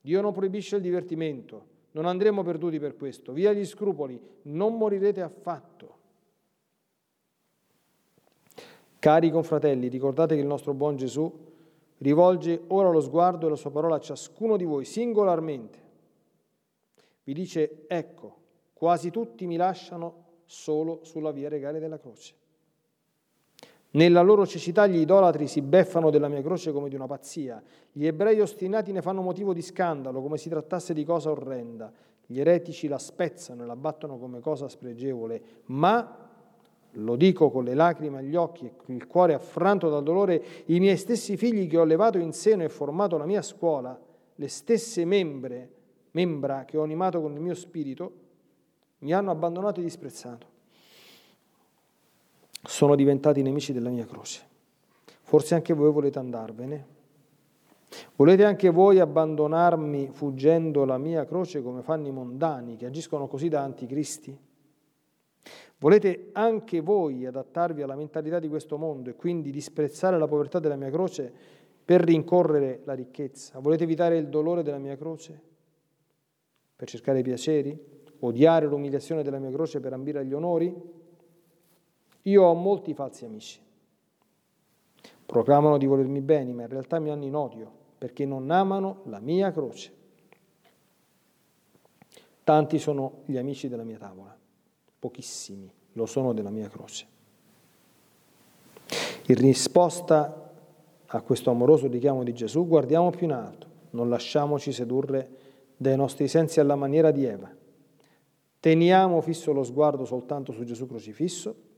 Dio 0.00 0.20
non 0.20 0.32
proibisce 0.32 0.76
il 0.76 0.82
divertimento. 0.82 1.66
Non 1.92 2.06
andremo 2.06 2.42
perduti 2.42 2.80
per 2.80 2.96
questo. 2.96 3.30
Via 3.32 3.52
gli 3.52 3.64
scrupoli, 3.64 4.20
non 4.42 4.76
morirete 4.76 5.20
affatto. 5.20 5.94
Cari 8.98 9.30
confratelli, 9.30 9.86
ricordate 9.86 10.34
che 10.34 10.40
il 10.40 10.48
nostro 10.48 10.74
buon 10.74 10.96
Gesù 10.96 11.50
rivolge 12.02 12.64
ora 12.68 12.90
lo 12.90 13.00
sguardo 13.00 13.46
e 13.46 13.50
la 13.50 13.56
sua 13.56 13.70
parola 13.70 13.96
a 13.96 14.00
ciascuno 14.00 14.56
di 14.56 14.64
voi 14.64 14.84
singolarmente. 14.84 15.80
Vi 17.24 17.32
dice, 17.32 17.84
ecco, 17.86 18.36
quasi 18.74 19.10
tutti 19.10 19.46
mi 19.46 19.56
lasciano 19.56 20.24
solo 20.44 21.00
sulla 21.02 21.30
via 21.30 21.48
regale 21.48 21.78
della 21.78 21.98
croce. 21.98 22.34
Nella 23.94 24.22
loro 24.22 24.46
cecità 24.46 24.86
gli 24.86 24.96
idolatri 24.96 25.46
si 25.46 25.60
beffano 25.60 26.10
della 26.10 26.28
mia 26.28 26.40
croce 26.40 26.72
come 26.72 26.88
di 26.88 26.94
una 26.94 27.06
pazzia. 27.06 27.62
Gli 27.90 28.06
ebrei 28.06 28.40
ostinati 28.40 28.90
ne 28.90 29.02
fanno 29.02 29.20
motivo 29.20 29.52
di 29.52 29.60
scandalo, 29.60 30.22
come 30.22 30.38
si 30.38 30.48
trattasse 30.48 30.94
di 30.94 31.04
cosa 31.04 31.30
orrenda. 31.30 31.92
Gli 32.24 32.40
eretici 32.40 32.88
la 32.88 32.98
spezzano 32.98 33.62
e 33.62 33.66
la 33.66 33.76
battono 33.76 34.18
come 34.18 34.40
cosa 34.40 34.68
spregevole. 34.68 35.42
Ma, 35.66 36.21
lo 36.92 37.16
dico 37.16 37.50
con 37.50 37.64
le 37.64 37.74
lacrime 37.74 38.18
agli 38.18 38.36
occhi 38.36 38.66
e 38.66 38.92
il 38.92 39.06
cuore 39.06 39.34
affranto 39.34 39.88
dal 39.88 40.02
dolore, 40.02 40.42
i 40.66 40.78
miei 40.78 40.96
stessi 40.96 41.36
figli 41.36 41.68
che 41.68 41.78
ho 41.78 41.84
levato 41.84 42.18
in 42.18 42.32
seno 42.32 42.62
e 42.62 42.68
formato 42.68 43.16
la 43.16 43.26
mia 43.26 43.42
scuola, 43.42 43.98
le 44.34 44.48
stesse 44.48 45.04
membre, 45.04 45.70
membra 46.12 46.64
che 46.64 46.76
ho 46.76 46.82
animato 46.82 47.20
con 47.20 47.32
il 47.32 47.40
mio 47.40 47.54
spirito, 47.54 48.12
mi 48.98 49.12
hanno 49.12 49.30
abbandonato 49.30 49.80
e 49.80 49.82
disprezzato 49.82 50.52
sono 52.64 52.94
diventati 52.94 53.42
nemici 53.42 53.72
della 53.72 53.90
mia 53.90 54.06
croce. 54.06 54.50
Forse 55.22 55.54
anche 55.54 55.74
voi 55.74 55.90
volete 55.90 56.18
andarvene? 56.18 56.86
Volete 58.16 58.44
anche 58.44 58.70
voi 58.70 59.00
abbandonarmi 59.00 60.10
fuggendo 60.12 60.84
la 60.84 60.98
mia 60.98 61.26
croce 61.26 61.62
come 61.62 61.82
fanno 61.82 62.06
i 62.06 62.12
mondani 62.12 62.76
che 62.76 62.86
agiscono 62.86 63.26
così 63.26 63.48
da 63.48 63.62
anticristi? 63.62 64.38
Volete 65.82 66.28
anche 66.30 66.80
voi 66.80 67.26
adattarvi 67.26 67.82
alla 67.82 67.96
mentalità 67.96 68.38
di 68.38 68.46
questo 68.46 68.78
mondo 68.78 69.10
e 69.10 69.16
quindi 69.16 69.50
disprezzare 69.50 70.16
la 70.16 70.28
povertà 70.28 70.60
della 70.60 70.76
mia 70.76 70.90
croce 70.90 71.32
per 71.84 72.02
rincorrere 72.02 72.82
la 72.84 72.92
ricchezza? 72.92 73.58
Volete 73.58 73.82
evitare 73.82 74.16
il 74.16 74.28
dolore 74.28 74.62
della 74.62 74.78
mia 74.78 74.96
croce 74.96 75.40
per 76.76 76.86
cercare 76.86 77.18
i 77.18 77.22
piaceri? 77.24 77.76
Odiare 78.20 78.66
l'umiliazione 78.66 79.24
della 79.24 79.40
mia 79.40 79.50
croce 79.50 79.80
per 79.80 79.92
ambire 79.92 80.20
agli 80.20 80.32
onori? 80.32 80.72
Io 82.22 82.42
ho 82.44 82.54
molti 82.54 82.94
falsi 82.94 83.24
amici. 83.24 83.60
Proclamano 85.26 85.78
di 85.78 85.86
volermi 85.86 86.20
bene, 86.20 86.52
ma 86.52 86.62
in 86.62 86.68
realtà 86.68 87.00
mi 87.00 87.10
hanno 87.10 87.24
in 87.24 87.34
odio 87.34 87.68
perché 87.98 88.24
non 88.24 88.52
amano 88.52 89.00
la 89.06 89.18
mia 89.18 89.50
croce. 89.50 89.92
Tanti 92.44 92.78
sono 92.78 93.22
gli 93.24 93.36
amici 93.36 93.66
della 93.66 93.82
mia 93.82 93.98
tavola, 93.98 94.36
pochissimi 95.02 95.68
lo 95.94 96.06
sono 96.06 96.32
della 96.32 96.50
mia 96.50 96.68
croce. 96.68 97.06
In 99.26 99.34
risposta 99.34 100.52
a 101.04 101.20
questo 101.22 101.50
amoroso 101.50 101.88
richiamo 101.88 102.22
di 102.22 102.32
Gesù, 102.32 102.68
guardiamo 102.68 103.10
più 103.10 103.26
in 103.26 103.32
alto, 103.32 103.66
non 103.90 104.08
lasciamoci 104.08 104.70
sedurre 104.70 105.28
dai 105.76 105.96
nostri 105.96 106.28
sensi 106.28 106.60
alla 106.60 106.76
maniera 106.76 107.10
di 107.10 107.24
Eva. 107.24 107.52
Teniamo 108.60 109.20
fisso 109.22 109.52
lo 109.52 109.64
sguardo 109.64 110.04
soltanto 110.04 110.52
su 110.52 110.62
Gesù 110.62 110.86
crocifisso 110.86 111.70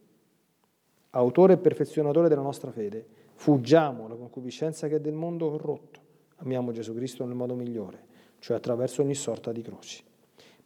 autore 1.17 1.55
e 1.55 1.59
perfezionatore 1.59 2.29
della 2.29 2.43
nostra 2.43 2.71
fede, 2.73 3.07
fuggiamo 3.35 4.07
la 4.07 4.17
concupiscenza 4.17 4.87
che 4.89 4.97
è 4.97 5.01
del 5.01 5.15
mondo 5.15 5.49
corrotto, 5.49 6.01
amiamo 6.37 6.73
Gesù 6.73 6.95
Cristo 6.95 7.25
nel 7.25 7.37
modo 7.37 7.55
migliore, 7.55 8.05
cioè 8.41 8.57
attraverso 8.57 9.01
ogni 9.01 9.15
sorta 9.15 9.51
di 9.53 9.63
croci. 9.63 10.03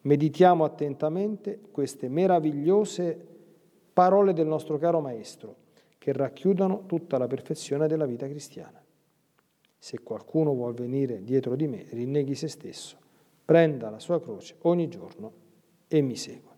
Meditiamo 0.02 0.64
attentamente 0.64 1.60
queste 1.70 2.08
meravigliose 2.08 3.26
parole 3.92 4.32
del 4.32 4.46
nostro 4.46 4.78
caro 4.78 5.00
Maestro, 5.00 5.56
che 5.98 6.12
racchiudono 6.12 6.84
tutta 6.86 7.18
la 7.18 7.26
perfezione 7.26 7.88
della 7.88 8.06
vita 8.06 8.28
cristiana. 8.28 8.80
Se 9.76 10.00
qualcuno 10.00 10.54
vuol 10.54 10.74
venire 10.74 11.22
dietro 11.24 11.56
di 11.56 11.66
me, 11.66 11.86
rinneghi 11.90 12.34
se 12.34 12.48
stesso, 12.48 12.96
prenda 13.44 13.90
la 13.90 13.98
sua 13.98 14.20
croce 14.20 14.56
ogni 14.62 14.88
giorno 14.88 15.32
e 15.88 16.00
mi 16.00 16.16
segua. 16.16 16.54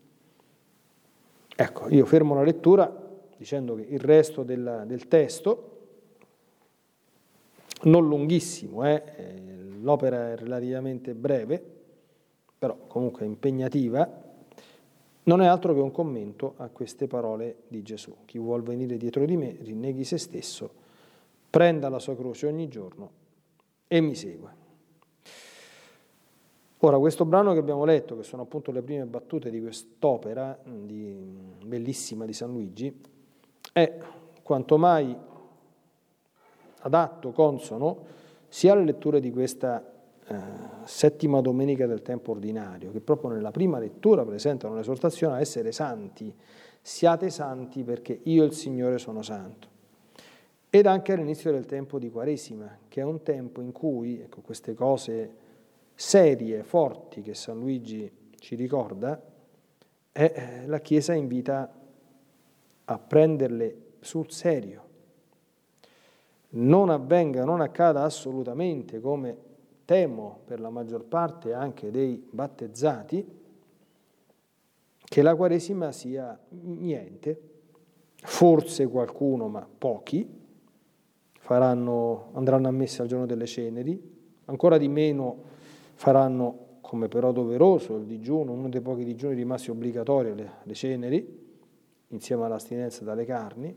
Ecco, 1.56 1.88
io 1.88 2.04
fermo 2.06 2.34
la 2.34 2.42
lettura 2.42 3.08
dicendo 3.36 3.74
che 3.74 3.82
il 3.82 4.00
resto 4.00 4.42
del, 4.42 4.84
del 4.86 5.08
testo, 5.08 5.78
non 7.84 8.06
lunghissimo, 8.06 8.86
eh, 8.86 9.02
eh, 9.16 9.42
l'opera 9.80 10.32
è 10.32 10.36
relativamente 10.36 11.14
breve, 11.14 11.79
però 12.60 12.76
comunque 12.88 13.24
impegnativa, 13.24 14.06
non 15.22 15.40
è 15.40 15.46
altro 15.46 15.72
che 15.72 15.80
un 15.80 15.90
commento 15.90 16.52
a 16.58 16.68
queste 16.68 17.06
parole 17.06 17.62
di 17.68 17.80
Gesù. 17.80 18.14
Chi 18.26 18.38
vuol 18.38 18.62
venire 18.62 18.98
dietro 18.98 19.24
di 19.24 19.34
me, 19.38 19.56
rinneghi 19.62 20.04
se 20.04 20.18
stesso, 20.18 20.70
prenda 21.48 21.88
la 21.88 21.98
sua 21.98 22.14
croce 22.14 22.48
ogni 22.48 22.68
giorno 22.68 23.10
e 23.88 24.00
mi 24.02 24.14
segua. 24.14 24.54
Ora, 26.80 26.98
questo 26.98 27.24
brano 27.24 27.54
che 27.54 27.60
abbiamo 27.60 27.86
letto, 27.86 28.14
che 28.14 28.24
sono 28.24 28.42
appunto 28.42 28.72
le 28.72 28.82
prime 28.82 29.06
battute 29.06 29.48
di 29.48 29.58
quest'opera 29.62 30.58
di, 30.62 31.14
bellissima 31.64 32.26
di 32.26 32.34
San 32.34 32.50
Luigi, 32.50 32.94
è 33.72 33.98
quanto 34.42 34.76
mai 34.76 35.16
adatto, 36.80 37.32
consono, 37.32 38.04
sia 38.48 38.74
alle 38.74 38.84
letture 38.84 39.18
di 39.18 39.30
questa 39.30 39.82
eh, 40.30 40.36
settima 40.84 41.40
domenica 41.40 41.86
del 41.86 42.02
tempo 42.02 42.30
ordinario, 42.30 42.92
che 42.92 43.00
proprio 43.00 43.30
nella 43.30 43.50
prima 43.50 43.80
lettura 43.80 44.24
presentano 44.24 44.76
l'esortazione 44.76 45.34
a 45.34 45.40
essere 45.40 45.72
santi, 45.72 46.32
siate 46.80 47.30
santi 47.30 47.82
perché 47.82 48.20
io 48.22 48.44
il 48.44 48.52
Signore 48.52 48.98
sono 48.98 49.22
santo. 49.22 49.66
Ed 50.70 50.86
anche 50.86 51.14
all'inizio 51.14 51.50
del 51.50 51.66
tempo 51.66 51.98
di 51.98 52.10
Quaresima, 52.10 52.78
che 52.86 53.00
è 53.00 53.04
un 53.04 53.24
tempo 53.24 53.60
in 53.60 53.72
cui, 53.72 54.20
ecco, 54.20 54.40
queste 54.40 54.72
cose 54.74 55.34
serie, 55.96 56.62
forti 56.62 57.22
che 57.22 57.34
San 57.34 57.58
Luigi 57.58 58.08
ci 58.36 58.54
ricorda, 58.54 59.20
eh, 60.12 60.62
la 60.66 60.78
Chiesa 60.78 61.12
invita 61.12 61.74
a 62.84 62.98
prenderle 62.98 63.76
sul 63.98 64.30
serio. 64.30 64.84
Non 66.50 66.88
avvenga, 66.88 67.42
non 67.44 67.60
accada 67.60 68.04
assolutamente 68.04 69.00
come 69.00 69.48
temo 69.90 70.42
per 70.44 70.60
la 70.60 70.70
maggior 70.70 71.02
parte 71.02 71.52
anche 71.52 71.90
dei 71.90 72.24
battezzati, 72.30 73.26
che 75.00 75.22
la 75.22 75.34
Quaresima 75.34 75.90
sia 75.90 76.38
niente, 76.50 77.40
forse 78.14 78.86
qualcuno, 78.86 79.48
ma 79.48 79.66
pochi, 79.66 80.24
faranno, 81.40 82.30
andranno 82.34 82.68
a 82.68 82.70
messa 82.70 83.02
al 83.02 83.08
giorno 83.08 83.26
delle 83.26 83.46
ceneri, 83.46 84.00
ancora 84.44 84.78
di 84.78 84.86
meno 84.86 85.42
faranno, 85.94 86.78
come 86.82 87.08
però 87.08 87.32
doveroso, 87.32 87.96
il 87.96 88.04
digiuno, 88.04 88.52
uno 88.52 88.68
dei 88.68 88.80
pochi 88.80 89.02
digiuni 89.02 89.34
rimasti 89.34 89.72
obbligatorio, 89.72 90.34
le, 90.34 90.50
le 90.62 90.74
ceneri, 90.74 91.48
insieme 92.10 92.44
all'astinenza 92.44 93.02
dalle 93.02 93.24
carni. 93.24 93.76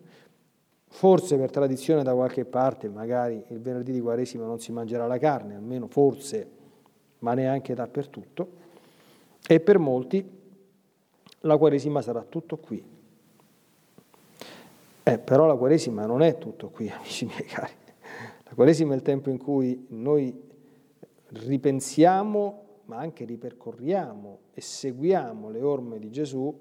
Forse 0.96 1.38
per 1.38 1.50
tradizione 1.50 2.04
da 2.04 2.14
qualche 2.14 2.46
parte, 2.46 2.88
magari 2.88 3.44
il 3.48 3.60
venerdì 3.60 3.92
di 3.92 4.00
Quaresima 4.00 4.46
non 4.46 4.60
si 4.60 4.72
mangerà 4.72 5.08
la 5.08 5.18
carne, 5.18 5.56
almeno 5.56 5.88
forse, 5.88 6.48
ma 7.20 7.34
neanche 7.34 7.74
dappertutto. 7.74 8.48
E 9.46 9.60
per 9.60 9.80
molti 9.80 10.24
la 11.40 11.58
Quaresima 11.58 12.00
sarà 12.04 12.22
tutto 12.22 12.58
qui. 12.58 12.86
Eh, 15.02 15.18
però 15.18 15.48
la 15.48 15.56
Quaresima 15.56 16.06
non 16.06 16.22
è 16.22 16.38
tutto 16.38 16.70
qui, 16.70 16.88
amici 16.96 17.26
miei 17.26 17.46
cari. 17.46 17.74
La 18.44 18.54
Quaresima 18.54 18.94
è 18.94 18.96
il 18.96 19.02
tempo 19.02 19.32
in 19.32 19.40
cui 19.40 19.88
noi 19.90 20.42
ripensiamo, 21.30 22.66
ma 22.86 22.98
anche 22.98 23.26
ripercorriamo 23.26 24.40
e 24.54 24.62
seguiamo 24.62 25.50
le 25.50 25.62
orme 25.62 25.98
di 25.98 26.12
Gesù 26.12 26.56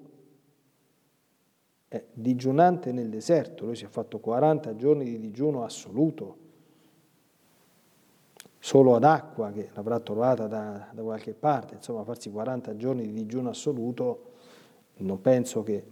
è 1.93 2.03
digiunante 2.11 2.91
nel 2.91 3.07
deserto, 3.07 3.65
lui 3.65 3.75
si 3.75 3.85
è 3.85 3.87
fatto 3.87 4.17
40 4.17 4.75
giorni 4.75 5.03
di 5.03 5.19
digiuno 5.19 5.63
assoluto, 5.63 6.37
solo 8.57 8.95
ad 8.95 9.03
acqua 9.03 9.51
che 9.51 9.69
l'avrà 9.75 9.99
trovata 9.99 10.47
da, 10.47 10.87
da 10.91 11.01
qualche 11.03 11.35
parte, 11.35 11.75
insomma 11.75 12.03
farsi 12.03 12.31
40 12.31 12.75
giorni 12.77 13.05
di 13.05 13.13
digiuno 13.13 13.49
assoluto 13.49 14.31
non 14.95 15.21
penso 15.21 15.61
che 15.61 15.85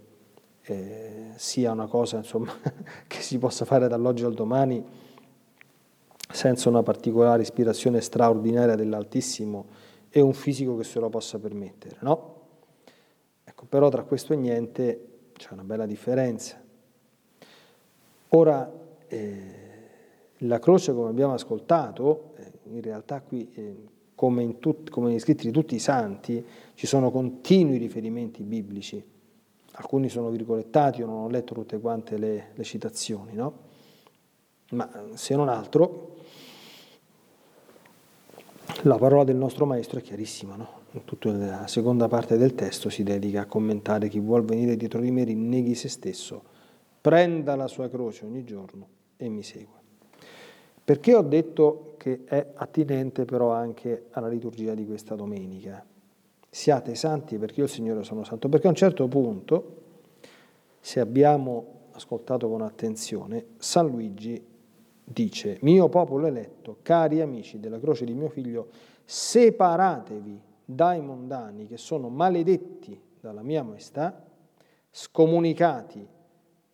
eh, 0.63 1.33
sia 1.35 1.71
una 1.71 1.85
cosa 1.85 2.17
insomma, 2.17 2.51
che 3.05 3.19
si 3.19 3.37
possa 3.37 3.65
fare 3.65 3.87
dall'oggi 3.87 4.23
al 4.23 4.33
domani 4.33 4.83
senza 6.31 6.67
una 6.69 6.81
particolare 6.81 7.43
ispirazione 7.43 8.01
straordinaria 8.01 8.73
dell'Altissimo 8.73 9.65
e 10.09 10.19
un 10.19 10.33
fisico 10.33 10.75
che 10.77 10.83
se 10.83 10.99
lo 10.99 11.09
possa 11.09 11.37
permettere, 11.37 11.97
no? 11.99 12.39
Ecco, 13.43 13.65
però 13.65 13.89
tra 13.89 14.01
questo 14.01 14.33
e 14.33 14.37
niente 14.37 15.05
c'è 15.41 15.53
una 15.53 15.63
bella 15.63 15.87
differenza. 15.87 16.61
Ora, 18.29 18.71
eh, 19.07 19.59
La 20.43 20.57
croce, 20.57 20.93
come 20.93 21.09
abbiamo 21.09 21.33
ascoltato, 21.33 22.33
eh, 22.37 22.51
in 22.73 22.81
realtà 22.81 23.21
qui, 23.21 23.51
eh, 23.53 23.75
come, 24.15 24.41
in 24.41 24.57
tut, 24.57 24.89
come 24.89 25.09
negli 25.09 25.19
scritti 25.19 25.45
di 25.45 25.51
tutti 25.51 25.75
i 25.75 25.79
santi, 25.79 26.43
ci 26.73 26.87
sono 26.87 27.11
continui 27.11 27.77
riferimenti 27.77 28.41
biblici. 28.41 29.03
Alcuni 29.73 30.09
sono 30.09 30.29
virgolettati, 30.29 31.01
io 31.01 31.05
non 31.05 31.23
ho 31.23 31.29
letto 31.29 31.53
tutte 31.53 31.79
quante 31.79 32.17
le, 32.17 32.51
le 32.55 32.63
citazioni, 32.63 33.33
no? 33.33 33.53
Ma 34.71 34.89
se 35.13 35.35
non 35.35 35.47
altro, 35.47 36.17
la 38.83 38.97
parola 38.97 39.23
del 39.23 39.37
nostro 39.37 39.67
maestro 39.67 39.99
è 39.99 40.01
chiarissima, 40.01 40.55
no? 40.55 40.80
Tutta 41.05 41.31
la 41.31 41.67
seconda 41.67 42.09
parte 42.09 42.35
del 42.35 42.53
testo 42.53 42.89
si 42.89 43.03
dedica 43.03 43.41
a 43.41 43.45
commentare 43.45 44.09
chi 44.09 44.19
vuol 44.19 44.43
venire 44.43 44.75
dietro 44.75 44.99
di 44.99 45.09
me 45.09 45.23
rinneghi 45.23 45.73
se 45.73 45.87
stesso, 45.87 46.43
prenda 46.99 47.55
la 47.55 47.67
sua 47.67 47.89
croce 47.89 48.25
ogni 48.25 48.43
giorno 48.43 48.87
e 49.15 49.29
mi 49.29 49.41
segua. 49.41 49.79
Perché 50.83 51.15
ho 51.15 51.21
detto 51.21 51.93
che 51.95 52.23
è 52.25 52.45
attinente 52.55 53.23
però 53.23 53.51
anche 53.51 54.07
alla 54.11 54.27
liturgia 54.27 54.73
di 54.73 54.85
questa 54.85 55.15
domenica? 55.15 55.85
Siate 56.49 56.95
santi 56.95 57.37
perché 57.37 57.61
io 57.61 57.65
il 57.67 57.71
Signore 57.71 58.03
sono 58.03 58.25
santo. 58.25 58.49
Perché 58.49 58.67
a 58.67 58.71
un 58.71 58.75
certo 58.75 59.07
punto, 59.07 59.75
se 60.81 60.99
abbiamo 60.99 61.79
ascoltato 61.93 62.49
con 62.49 62.61
attenzione, 62.61 63.45
San 63.57 63.87
Luigi 63.87 64.43
dice, 65.01 65.57
mio 65.61 65.87
popolo 65.87 66.27
eletto, 66.27 66.79
cari 66.81 67.21
amici 67.21 67.61
della 67.61 67.79
croce 67.79 68.03
di 68.03 68.13
mio 68.13 68.27
figlio, 68.27 68.67
separatevi 69.05 70.49
dai 70.75 71.01
mondani 71.01 71.67
che 71.67 71.77
sono 71.77 72.09
maledetti 72.09 72.99
dalla 73.19 73.43
mia 73.43 73.63
maestà, 73.63 74.25
scomunicati 74.89 76.07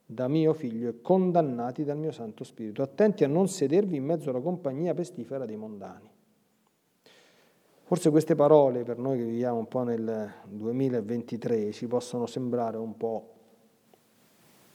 da 0.06 0.28
mio 0.28 0.54
figlio 0.54 0.90
e 0.90 1.02
condannati 1.02 1.84
dal 1.84 1.98
mio 1.98 2.12
Santo 2.12 2.44
Spirito, 2.44 2.82
attenti 2.82 3.24
a 3.24 3.28
non 3.28 3.48
sedervi 3.48 3.98
in 3.98 4.06
mezzo 4.06 4.30
alla 4.30 4.40
compagnia 4.40 4.94
pestifera 4.94 5.46
dei 5.46 5.58
mondani. 5.58 6.10
Forse 7.84 8.10
queste 8.10 8.36
parole 8.36 8.84
per 8.84 8.98
noi 8.98 9.18
che 9.18 9.24
viviamo 9.24 9.60
un 9.60 9.68
po' 9.68 9.84
nel 9.84 10.34
2023 10.46 11.72
ci 11.72 11.88
possono 11.88 12.26
sembrare 12.26 12.76
un 12.76 12.98
po' 12.98 13.34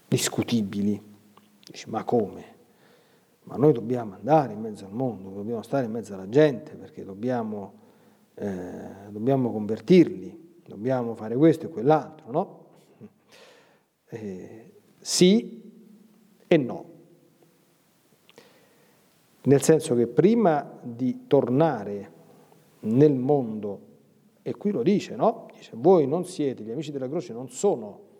discutibili. 0.08 1.00
Dici, 1.62 1.90
ma 1.90 2.04
come? 2.04 2.44
Ma 3.44 3.56
noi 3.56 3.72
dobbiamo 3.72 4.14
andare 4.14 4.52
in 4.52 4.60
mezzo 4.60 4.86
al 4.86 4.92
mondo, 4.92 5.30
dobbiamo 5.30 5.62
stare 5.62 5.86
in 5.86 5.90
mezzo 5.90 6.14
alla 6.14 6.28
gente 6.28 6.74
perché 6.74 7.04
dobbiamo, 7.04 7.72
eh, 8.34 8.88
dobbiamo 9.10 9.50
convertirli, 9.52 10.60
dobbiamo 10.66 11.14
fare 11.14 11.36
questo 11.36 11.66
e 11.66 11.68
quell'altro, 11.68 12.30
no? 12.30 12.60
Eh, 14.08 14.72
sì 14.98 15.60
e 16.46 16.56
no. 16.56 16.90
Nel 19.44 19.62
senso 19.62 19.94
che 19.94 20.06
prima 20.06 20.78
di 20.82 21.26
tornare 21.26 22.10
nel 22.80 23.14
mondo, 23.14 23.80
e 24.42 24.54
qui 24.54 24.70
lo 24.70 24.82
dice, 24.82 25.16
no? 25.16 25.48
Dice, 25.54 25.72
voi 25.74 26.06
non 26.06 26.24
siete, 26.24 26.62
gli 26.62 26.70
amici 26.70 26.92
della 26.92 27.08
croce 27.08 27.32
non 27.32 27.48
sono 27.48 28.10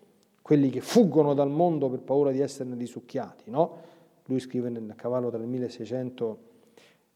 quelli 0.43 0.71
che 0.71 0.81
fuggono 0.81 1.35
dal 1.35 1.51
mondo 1.51 1.89
per 1.89 2.01
paura 2.01 2.33
di 2.33 2.41
esserne 2.41 2.75
risucchiati, 2.75 3.51
no? 3.51 3.91
Lui 4.27 4.41
scrive 4.41 4.69
nel 4.69 4.95
cavallo 4.97 5.31
tra 5.31 5.39
il 5.39 5.47
1600 5.47 6.39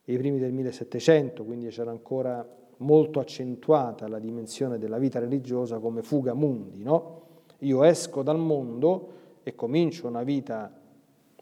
e 0.05 0.13
i 0.13 0.17
primi 0.17 0.39
del 0.39 0.53
1700, 0.53 1.45
quindi 1.45 1.69
c'era 1.69 1.91
ancora 1.91 2.47
molto 2.79 3.21
accentuata 3.21 4.09
la 4.09 4.19
dimensione 4.19 4.79
della 4.79 4.99
vita 4.99 5.19
religiosa 5.19 5.79
come 5.79 6.03
fuga 6.03 6.35
mundi, 6.35 6.83
no? 6.83 7.23
Io 7.61 7.83
esco 7.85 8.23
dal 8.23 8.39
mondo 8.39 9.13
e 9.43 9.55
comincio 9.55 10.07
una 10.07 10.23
vita 10.23 10.73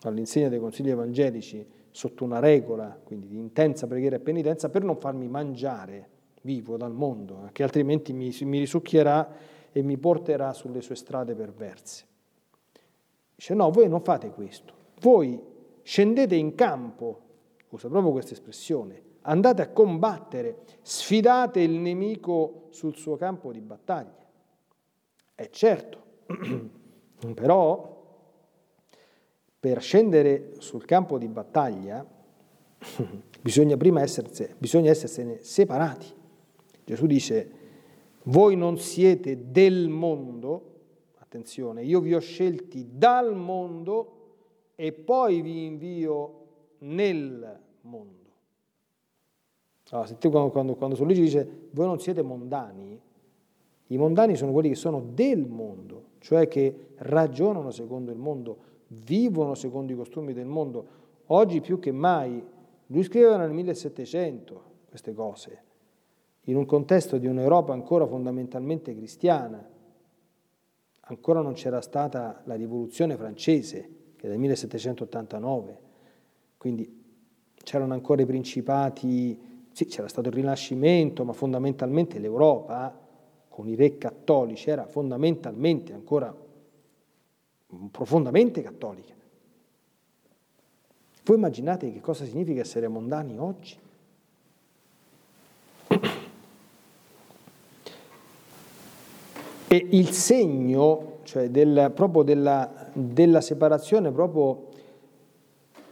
all'insegna 0.02 0.48
dei 0.48 0.58
consigli 0.58 0.90
evangelici 0.90 1.66
sotto 1.90 2.24
una 2.24 2.38
regola, 2.38 2.98
quindi 3.02 3.28
di 3.28 3.38
intensa 3.38 3.86
preghiera 3.86 4.16
e 4.16 4.20
penitenza, 4.20 4.68
per 4.68 4.84
non 4.84 4.96
farmi 4.96 5.28
mangiare 5.28 6.08
vivo 6.42 6.76
dal 6.76 6.92
mondo, 6.92 7.48
che 7.52 7.62
altrimenti 7.62 8.12
mi, 8.12 8.36
mi 8.42 8.58
risucchierà 8.58 9.28
e 9.72 9.82
mi 9.82 9.96
porterà 9.96 10.52
sulle 10.52 10.82
sue 10.82 10.94
strade 10.94 11.34
perverse. 11.34 12.04
Dice 13.34 13.54
no, 13.54 13.70
voi 13.70 13.88
non 13.88 14.02
fate 14.02 14.30
questo, 14.30 14.72
voi 15.00 15.40
scendete 15.82 16.34
in 16.34 16.54
campo, 16.54 17.20
usa 17.70 17.88
proprio 17.88 18.12
questa 18.12 18.34
espressione, 18.34 19.02
andate 19.26 19.62
a 19.62 19.68
combattere, 19.68 20.62
sfidate 20.82 21.60
il 21.60 21.72
nemico 21.72 22.66
sul 22.70 22.96
suo 22.96 23.16
campo 23.16 23.52
di 23.52 23.60
battaglia. 23.60 24.26
È 25.34 25.48
certo, 25.50 26.02
però 27.34 27.92
per 29.58 29.80
scendere 29.80 30.54
sul 30.58 30.84
campo 30.84 31.18
di 31.18 31.28
battaglia 31.28 32.04
bisogna 33.40 33.76
prima 33.76 34.02
esserse, 34.02 34.54
bisogna 34.58 34.90
essersene 34.90 35.38
separati. 35.42 36.06
Gesù 36.84 37.06
dice, 37.06 37.50
voi 38.24 38.56
non 38.56 38.78
siete 38.78 39.50
del 39.50 39.88
mondo, 39.88 40.72
attenzione, 41.18 41.82
io 41.82 42.00
vi 42.00 42.14
ho 42.14 42.20
scelti 42.20 42.90
dal 42.92 43.34
mondo 43.34 44.10
e 44.74 44.92
poi 44.92 45.40
vi 45.40 45.64
invio 45.64 46.46
nel 46.80 47.60
mondo. 47.82 48.23
Allora, 49.90 50.08
se 50.08 50.18
tu 50.18 50.30
quando, 50.30 50.50
quando, 50.50 50.74
quando 50.74 50.96
San 50.96 51.06
Luigi 51.06 51.22
dice 51.22 51.68
voi 51.70 51.86
non 51.86 52.00
siete 52.00 52.22
mondani, 52.22 53.00
i 53.88 53.96
mondani 53.98 54.34
sono 54.34 54.52
quelli 54.52 54.70
che 54.70 54.74
sono 54.74 55.00
del 55.00 55.46
mondo, 55.46 56.04
cioè 56.18 56.48
che 56.48 56.94
ragionano 56.96 57.70
secondo 57.70 58.10
il 58.10 58.16
mondo, 58.18 58.56
vivono 58.88 59.54
secondo 59.54 59.92
i 59.92 59.96
costumi 59.96 60.32
del 60.32 60.46
mondo. 60.46 60.86
Oggi 61.26 61.60
più 61.60 61.78
che 61.78 61.92
mai, 61.92 62.42
lui 62.86 63.02
scriveva 63.02 63.36
nel 63.36 63.52
1700 63.52 64.72
queste 64.88 65.12
cose, 65.12 65.62
in 66.42 66.56
un 66.56 66.64
contesto 66.64 67.18
di 67.18 67.26
un'Europa 67.26 67.72
ancora 67.72 68.06
fondamentalmente 68.06 68.94
cristiana. 68.94 69.70
Ancora 71.06 71.42
non 71.42 71.52
c'era 71.52 71.82
stata 71.82 72.42
la 72.44 72.54
rivoluzione 72.54 73.16
francese, 73.16 73.90
che 74.16 74.26
è 74.26 74.30
del 74.30 74.38
1789, 74.38 75.80
quindi 76.56 77.02
c'erano 77.62 77.92
ancora 77.92 78.22
i 78.22 78.26
principati, 78.26 79.38
sì, 79.74 79.86
c'era 79.86 80.06
stato 80.06 80.28
il 80.28 80.34
Rinascimento, 80.36 81.24
ma 81.24 81.32
fondamentalmente 81.32 82.20
l'Europa, 82.20 82.96
con 83.48 83.66
i 83.66 83.74
re 83.74 83.98
cattolici, 83.98 84.70
era 84.70 84.86
fondamentalmente 84.86 85.92
ancora 85.92 86.32
profondamente 87.90 88.62
cattolica. 88.62 89.12
Voi 91.24 91.36
immaginate 91.36 91.92
che 91.92 92.00
cosa 92.00 92.24
significa 92.24 92.60
essere 92.60 92.86
mondani 92.86 93.36
oggi? 93.36 93.76
E 99.66 99.86
il 99.90 100.10
segno, 100.10 101.16
cioè 101.24 101.50
del, 101.50 101.90
proprio 101.92 102.22
della, 102.22 102.90
della 102.92 103.40
separazione, 103.40 104.12
proprio 104.12 104.68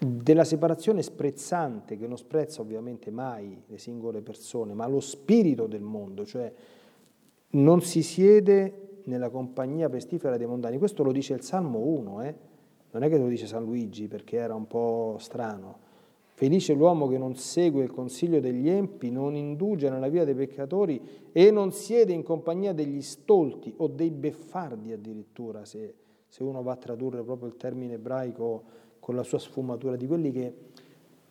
della 0.05 0.45
separazione 0.45 1.03
sprezzante, 1.03 1.97
che 1.97 2.07
non 2.09 2.17
sprezza 2.17 2.61
ovviamente 2.61 3.11
mai 3.11 3.63
le 3.67 3.79
singole 3.79 4.21
persone, 4.21 4.75
ma 4.75 4.87
lo 4.89 5.01
spirito 5.01 5.67
del 5.67 5.83
mondo, 5.83 6.25
cioè 6.25 6.53
non 7.51 7.83
si 7.83 8.03
siede 8.03 9.01
nella 9.05 9.31
compagnia 9.31 9.89
pestifera 9.89 10.37
dei 10.37 10.47
mondani. 10.47 10.79
Questo 10.79 11.03
lo 11.05 11.13
dice 11.13 11.35
il 11.35 11.43
Salmo 11.43 11.79
1, 11.79 12.23
eh? 12.23 12.35
non 12.91 13.03
è 13.05 13.09
che 13.09 13.17
lo 13.17 13.29
dice 13.29 13.47
San 13.47 13.65
Luigi 13.65 14.09
perché 14.09 14.37
era 14.37 14.55
un 14.55 14.67
po' 14.67 15.17
strano. 15.19 15.91
Felice 16.35 16.73
l'uomo 16.73 17.07
che 17.07 17.19
non 17.19 17.37
segue 17.37 17.85
il 17.85 17.93
consiglio 17.93 18.41
degli 18.41 18.69
empi, 18.69 19.11
non 19.11 19.37
indugia 19.37 19.91
nella 19.91 20.09
via 20.09 20.25
dei 20.25 20.35
peccatori 20.35 21.01
e 21.31 21.51
non 21.53 21.71
siede 21.71 22.13
in 22.13 22.25
compagnia 22.25 22.73
degli 22.73 23.03
stolti 23.03 23.73
o 23.77 23.87
dei 23.87 24.11
beffardi 24.11 24.93
addirittura, 24.93 25.65
se, 25.65 25.95
se 26.27 26.43
uno 26.43 26.63
va 26.63 26.73
a 26.73 26.77
tradurre 26.77 27.23
proprio 27.23 27.49
il 27.49 27.57
termine 27.57 27.95
ebraico 27.95 28.81
con 29.03 29.17
la 29.17 29.25
sua 29.25 29.41
sfumatura, 29.41 29.97
di 29.97 30.07
quelli 30.07 30.31
che 30.31 30.55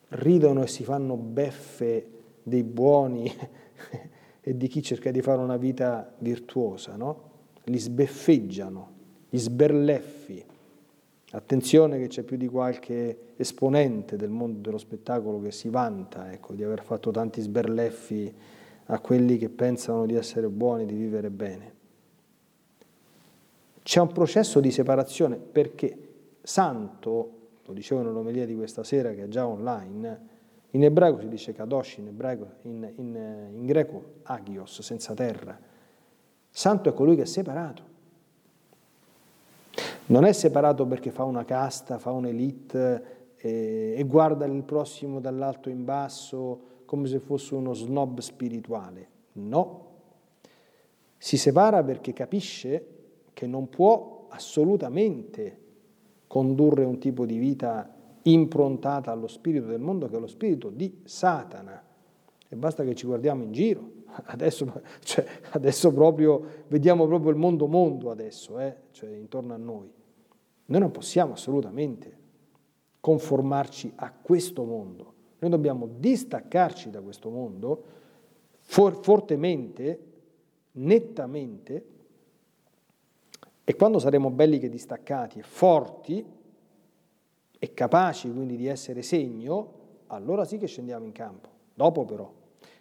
ridono 0.10 0.62
e 0.62 0.68
si 0.68 0.84
fanno 0.84 1.16
beffe 1.16 2.10
dei 2.44 2.64
buoni 2.64 3.32
e 4.42 4.58
di 4.58 4.68
chi 4.68 4.84
cerca 4.84 5.10
di 5.10 5.22
fare 5.22 5.42
una 5.42 5.56
vita 5.56 6.14
virtuosa, 6.18 6.98
no? 6.98 7.30
Li 7.64 7.80
sbeffeggiano, 7.80 8.92
gli 9.30 9.38
sberleffi. 9.38 10.44
Attenzione 11.32 11.98
che 11.98 12.08
c'è 12.08 12.24
più 12.24 12.36
di 12.36 12.50
qualche 12.50 13.36
esponente 13.38 14.18
del 14.18 14.32
mondo 14.32 14.60
dello 14.60 14.78
spettacolo 14.78 15.40
che 15.40 15.52
si 15.52 15.70
vanta 15.70 16.30
ecco, 16.30 16.52
di 16.52 16.66
aver 16.66 16.84
fatto 16.84 17.10
tanti 17.10 17.40
sberleffi 17.40 18.34
a 18.88 19.00
quelli 19.00 19.38
che 19.38 19.48
pensano 19.48 20.06
di 20.06 20.16
essere 20.16 20.50
buoni, 20.50 20.86
di 20.86 20.96
vivere 20.96 21.30
bene. 21.30 21.74
C'è 23.82 24.02
un 24.02 24.12
processo 24.12 24.60
di 24.60 24.72
separazione 24.72 25.38
perché 25.38 26.10
santo, 26.42 27.40
lo 27.64 27.74
dicevo 27.74 28.02
nell'omelia 28.02 28.46
di 28.46 28.56
questa 28.56 28.84
sera 28.84 29.12
che 29.12 29.24
è 29.24 29.28
già 29.28 29.48
online, 29.48 30.30
in 30.72 30.84
ebraico 30.84 31.20
si 31.20 31.28
dice 31.28 31.54
kadosh, 31.54 31.98
in, 31.98 32.08
ebraico, 32.08 32.48
in, 32.64 32.92
in, 32.96 33.50
in 33.54 33.66
greco 33.66 34.04
agios, 34.24 34.82
senza 34.82 35.14
terra. 35.14 35.60
Santo 36.50 36.90
è 36.90 36.94
colui 36.94 37.16
che 37.16 37.24
è 37.24 37.26
separato. 37.26 37.90
Non 40.08 40.26
è 40.26 40.32
separato 40.32 40.86
perché 40.86 41.12
fa 41.12 41.24
una 41.24 41.46
casta, 41.46 41.98
fa 41.98 42.12
un'elite 42.12 43.34
e, 43.38 43.96
e 43.98 44.04
guarda 44.04 44.46
il 44.46 44.64
prossimo 44.64 45.20
dall'alto 45.20 45.70
in 45.70 45.84
basso 45.84 46.70
come 46.86 47.08
se 47.08 47.20
fosse 47.20 47.56
uno 47.56 47.74
snob 47.74 48.20
spirituale. 48.20 49.10
No, 49.34 49.90
si 51.18 51.38
separa 51.38 51.84
perché 51.84 52.14
capisce 52.14 52.86
che 53.32 53.48
non 53.48 53.70
può 53.70 54.26
assolutamente 54.30 55.60
condurre 56.32 56.86
un 56.86 56.98
tipo 56.98 57.26
di 57.26 57.38
vita 57.38 57.94
improntata 58.22 59.12
allo 59.12 59.28
spirito 59.28 59.66
del 59.66 59.82
mondo 59.82 60.08
che 60.08 60.16
è 60.16 60.20
lo 60.20 60.28
spirito 60.28 60.70
di 60.70 61.02
Satana. 61.04 61.84
E 62.48 62.56
basta 62.56 62.86
che 62.86 62.96
ci 62.96 63.06
guardiamo 63.06 63.44
in 63.44 63.52
giro. 63.52 63.92
Adesso, 64.28 64.82
cioè, 65.04 65.26
adesso 65.52 65.92
proprio 65.92 66.42
vediamo 66.70 67.06
proprio 67.06 67.32
il 67.32 67.38
mondo 67.38 67.68
mondo 67.68 68.12
adesso, 68.12 68.60
eh? 68.60 68.76
cioè, 68.92 69.10
intorno 69.10 69.54
a 69.54 69.58
noi. 69.58 69.92
Noi 70.68 70.80
non 70.80 70.92
possiamo 70.92 71.34
assolutamente 71.34 72.18
conformarci 73.02 73.92
a 73.96 74.14
questo 74.14 74.64
mondo. 74.64 75.14
Noi 75.40 75.50
dobbiamo 75.50 75.90
distaccarci 75.98 76.90
da 76.90 77.02
questo 77.02 77.30
mondo 77.30 77.84
for- 78.60 79.00
fortemente, 79.02 80.00
nettamente, 80.72 81.86
e 83.64 83.76
quando 83.76 84.00
saremo 84.00 84.30
belli 84.30 84.60
che 84.60 84.70
distaccati 84.70 85.40
e 85.40 85.44
forti 85.44 86.26
e 87.58 87.74
capaci 87.74 88.32
quindi 88.32 88.56
di 88.56 88.68
essere 88.68 89.02
segno, 89.02 89.80
allora 90.08 90.46
sì 90.46 90.58
che 90.58 90.68
scendiamo 90.68 91.06
in 91.06 91.12
campo. 91.12 91.50
Dopo 91.74 92.06
però, 92.06 92.32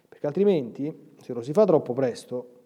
perché 0.09 0.25
altrimenti 0.25 1.13
se 1.21 1.33
lo 1.33 1.41
si 1.41 1.53
fa 1.53 1.65
troppo 1.65 1.93
presto, 1.93 2.59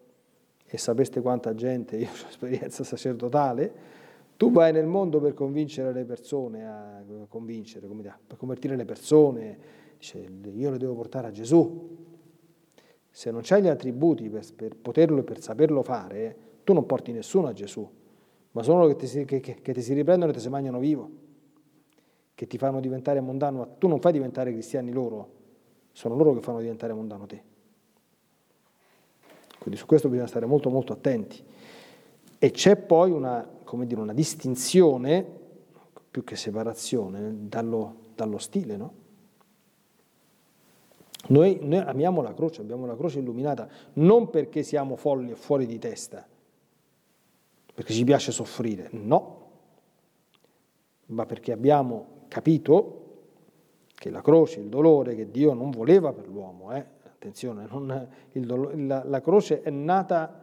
e 0.65 0.77
sapeste 0.77 1.21
quanta 1.21 1.53
gente, 1.53 1.95
io 1.97 2.09
ho 2.09 2.27
esperienza 2.27 2.83
sacerdotale, 2.83 3.93
tu 4.37 4.51
vai 4.51 4.73
nel 4.73 4.85
mondo 4.85 5.19
per 5.21 5.33
convincere 5.33 5.93
le 5.93 6.03
persone, 6.03 6.67
a, 6.67 7.03
convincere, 7.27 7.87
per 7.87 8.37
convertire 8.37 8.75
le 8.75 8.85
persone, 8.85 9.57
dice 9.97 10.27
io 10.53 10.71
le 10.71 10.77
devo 10.77 10.93
portare 10.93 11.27
a 11.27 11.31
Gesù. 11.31 12.03
Se 13.09 13.31
non 13.31 13.41
c'hai 13.43 13.61
gli 13.61 13.67
attributi 13.67 14.29
per, 14.29 14.43
per 14.53 14.75
poterlo 14.75 15.19
e 15.19 15.23
per 15.23 15.41
saperlo 15.41 15.81
fare, 15.83 16.37
tu 16.65 16.73
non 16.73 16.85
porti 16.85 17.13
nessuno 17.13 17.47
a 17.47 17.53
Gesù, 17.53 17.89
ma 18.55 18.63
sono 18.63 18.87
che 18.87 18.95
ti, 18.95 19.25
che, 19.25 19.41
che 19.41 19.73
ti 19.73 19.81
si 19.81 19.93
riprendono 19.93 20.31
e 20.31 20.33
ti 20.33 20.39
si 20.39 20.47
mangiano 20.47 20.79
vivo, 20.79 21.09
che 22.33 22.47
ti 22.47 22.57
fanno 22.57 22.79
diventare 22.79 23.19
mondano. 23.19 23.75
Tu 23.77 23.89
non 23.89 23.99
fai 23.99 24.13
diventare 24.13 24.51
cristiani 24.51 24.93
loro, 24.93 25.29
sono 25.91 26.15
loro 26.15 26.33
che 26.33 26.39
fanno 26.39 26.61
diventare 26.61 26.93
mondano 26.93 27.25
te. 27.25 27.43
Quindi 29.59 29.77
su 29.77 29.85
questo 29.85 30.07
bisogna 30.07 30.27
stare 30.27 30.45
molto 30.45 30.69
molto 30.69 30.93
attenti. 30.93 31.43
E 32.39 32.51
c'è 32.51 32.77
poi 32.77 33.11
una, 33.11 33.45
dire, 33.83 33.99
una 33.99 34.13
distinzione, 34.13 35.25
più 36.09 36.23
che 36.23 36.37
separazione, 36.37 37.49
dallo, 37.49 37.95
dallo 38.15 38.37
stile, 38.37 38.77
no? 38.77 38.93
Noi, 41.27 41.59
noi, 41.61 41.79
amiamo 41.79 42.21
la 42.21 42.33
croce, 42.33 42.61
abbiamo 42.61 42.85
la 42.85 42.95
croce 42.95 43.19
illuminata, 43.19 43.67
non 43.93 44.29
perché 44.29 44.63
siamo 44.63 44.95
folli 44.95 45.31
e 45.31 45.35
fuori 45.35 45.65
di 45.65 45.77
testa, 45.77 46.25
perché 47.75 47.91
ci 47.91 48.05
piace 48.05 48.31
soffrire, 48.31 48.87
no, 48.91 49.49
ma 51.07 51.25
perché 51.25 51.51
abbiamo 51.51 52.23
capito 52.29 53.01
che 53.93 54.09
la 54.09 54.21
croce, 54.21 54.61
il 54.61 54.69
dolore 54.69 55.13
che 55.13 55.29
Dio 55.29 55.53
non 55.53 55.71
voleva 55.71 56.13
per 56.13 56.29
l'uomo, 56.29 56.73
eh, 56.73 56.85
attenzione, 57.03 57.67
non, 57.69 58.07
il, 58.31 58.87
la, 58.87 59.03
la 59.03 59.21
croce 59.21 59.61
è 59.61 59.69
nata, 59.69 60.41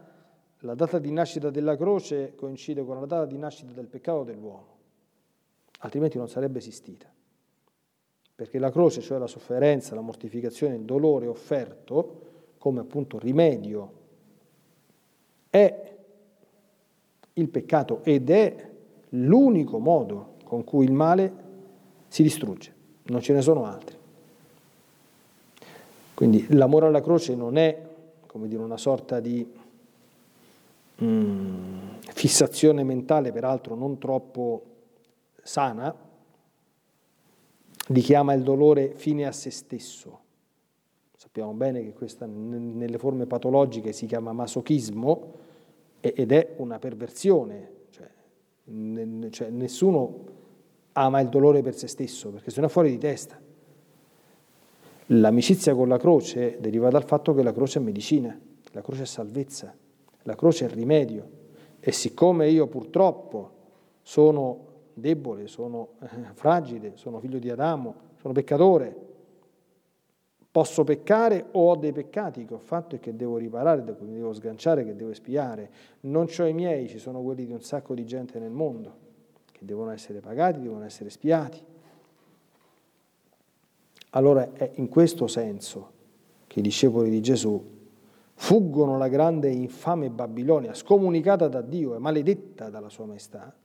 la 0.59 0.75
data 0.75 0.99
di 0.99 1.11
nascita 1.11 1.49
della 1.49 1.75
croce 1.75 2.35
coincide 2.35 2.85
con 2.85 2.99
la 2.99 3.05
data 3.07 3.25
di 3.25 3.37
nascita 3.37 3.71
del 3.71 3.87
peccato 3.87 4.23
dell'uomo, 4.23 4.77
altrimenti 5.79 6.19
non 6.19 6.29
sarebbe 6.29 6.59
esistita. 6.59 7.11
Perché 8.35 8.59
la 8.59 8.69
croce, 8.69 9.01
cioè 9.01 9.17
la 9.17 9.27
sofferenza, 9.27 9.95
la 9.95 10.01
mortificazione, 10.01 10.75
il 10.75 10.83
dolore 10.83 11.25
offerto 11.25 12.21
come 12.59 12.79
appunto 12.79 13.17
rimedio, 13.17 14.01
è 15.49 15.92
il 17.33 17.49
peccato 17.49 18.01
ed 18.03 18.29
è 18.29 18.69
l'unico 19.09 19.79
modo 19.79 20.33
con 20.43 20.63
cui 20.63 20.85
il 20.85 20.91
male 20.91 21.41
si 22.07 22.23
distrugge, 22.23 22.73
non 23.03 23.21
ce 23.21 23.33
ne 23.33 23.41
sono 23.41 23.65
altri. 23.65 23.97
Quindi 26.13 26.45
l'amore 26.49 26.85
alla 26.85 27.01
croce 27.01 27.35
non 27.35 27.57
è 27.57 27.91
come 28.33 28.47
dire, 28.47 28.63
una 28.63 28.77
sorta 28.77 29.19
di 29.19 29.47
mm, 31.03 31.89
fissazione 32.13 32.83
mentale, 32.83 33.31
peraltro 33.31 33.75
non 33.75 33.99
troppo 33.99 34.63
sana, 35.43 35.95
di 37.87 38.01
chi 38.01 38.15
ama 38.15 38.33
il 38.33 38.41
dolore 38.41 38.93
fine 38.95 39.27
a 39.27 39.31
se 39.31 39.51
stesso. 39.51 40.19
Sappiamo 41.15 41.51
bene 41.53 41.83
che 41.83 41.93
questa 41.93 42.25
nelle 42.25 42.97
forme 42.97 43.27
patologiche 43.27 43.91
si 43.91 44.07
chiama 44.07 44.33
masochismo 44.33 45.33
ed 46.11 46.33
è 46.33 46.55
una 46.57 46.79
perversione, 46.79 47.71
cioè, 47.91 48.09
cioè 49.29 49.49
nessuno 49.49 50.25
ama 50.91 51.21
il 51.21 51.29
dolore 51.29 51.61
per 51.61 51.75
se 51.75 51.87
stesso 51.87 52.29
perché 52.29 52.51
se 52.51 52.59
no 52.59 52.67
è 52.67 52.69
fuori 52.69 52.89
di 52.89 52.97
testa. 52.97 53.39
L'amicizia 55.07 55.73
con 55.73 55.87
la 55.87 55.97
croce 55.97 56.57
deriva 56.59 56.89
dal 56.89 57.05
fatto 57.05 57.33
che 57.33 57.41
la 57.41 57.53
croce 57.53 57.79
è 57.79 57.81
medicina, 57.81 58.37
la 58.73 58.81
croce 58.81 59.03
è 59.03 59.05
salvezza, 59.05 59.73
la 60.23 60.35
croce 60.35 60.65
è 60.65 60.69
rimedio. 60.69 61.41
E 61.79 61.93
siccome 61.93 62.49
io 62.49 62.67
purtroppo 62.67 63.51
sono 64.01 64.65
debole, 64.93 65.47
sono 65.47 65.91
eh, 66.01 66.07
fragile, 66.33 66.93
sono 66.95 67.19
figlio 67.19 67.39
di 67.39 67.49
Adamo, 67.49 67.95
sono 68.19 68.33
peccatore, 68.33 68.95
posso 70.53 70.83
peccare 70.83 71.47
o 71.53 71.71
ho 71.71 71.75
dei 71.75 71.91
peccati 71.91 72.45
che 72.45 72.53
ho 72.53 72.59
fatto 72.59 72.93
e 72.93 72.99
che 72.99 73.15
devo 73.15 73.37
riparare, 73.37 73.83
che 73.83 73.95
devo 74.05 74.33
sganciare, 74.33 74.85
che 74.85 74.95
devo 74.95 75.09
espiare. 75.09 75.71
Non 76.01 76.27
ho 76.37 76.45
i 76.45 76.53
miei, 76.53 76.87
ci 76.87 76.99
sono 76.99 77.23
quelli 77.23 77.47
di 77.47 77.51
un 77.51 77.63
sacco 77.63 77.95
di 77.95 78.05
gente 78.05 78.37
nel 78.37 78.51
mondo 78.51 78.97
che 79.51 79.65
devono 79.65 79.89
essere 79.89 80.19
pagati, 80.19 80.61
devono 80.61 80.83
essere 80.83 81.09
spiati. 81.09 81.59
Allora 84.11 84.53
è 84.53 84.73
in 84.75 84.89
questo 84.89 85.25
senso 85.25 85.91
che 86.45 86.59
i 86.59 86.61
discepoli 86.61 87.09
di 87.09 87.19
Gesù 87.19 87.71
fuggono 88.35 88.99
la 88.99 89.07
grande 89.07 89.47
e 89.47 89.53
infame 89.53 90.11
Babilonia, 90.11 90.75
scomunicata 90.75 91.47
da 91.47 91.61
Dio 91.61 91.95
e 91.95 91.97
maledetta 91.97 92.69
dalla 92.69 92.89
sua 92.89 93.05
maestà, 93.05 93.55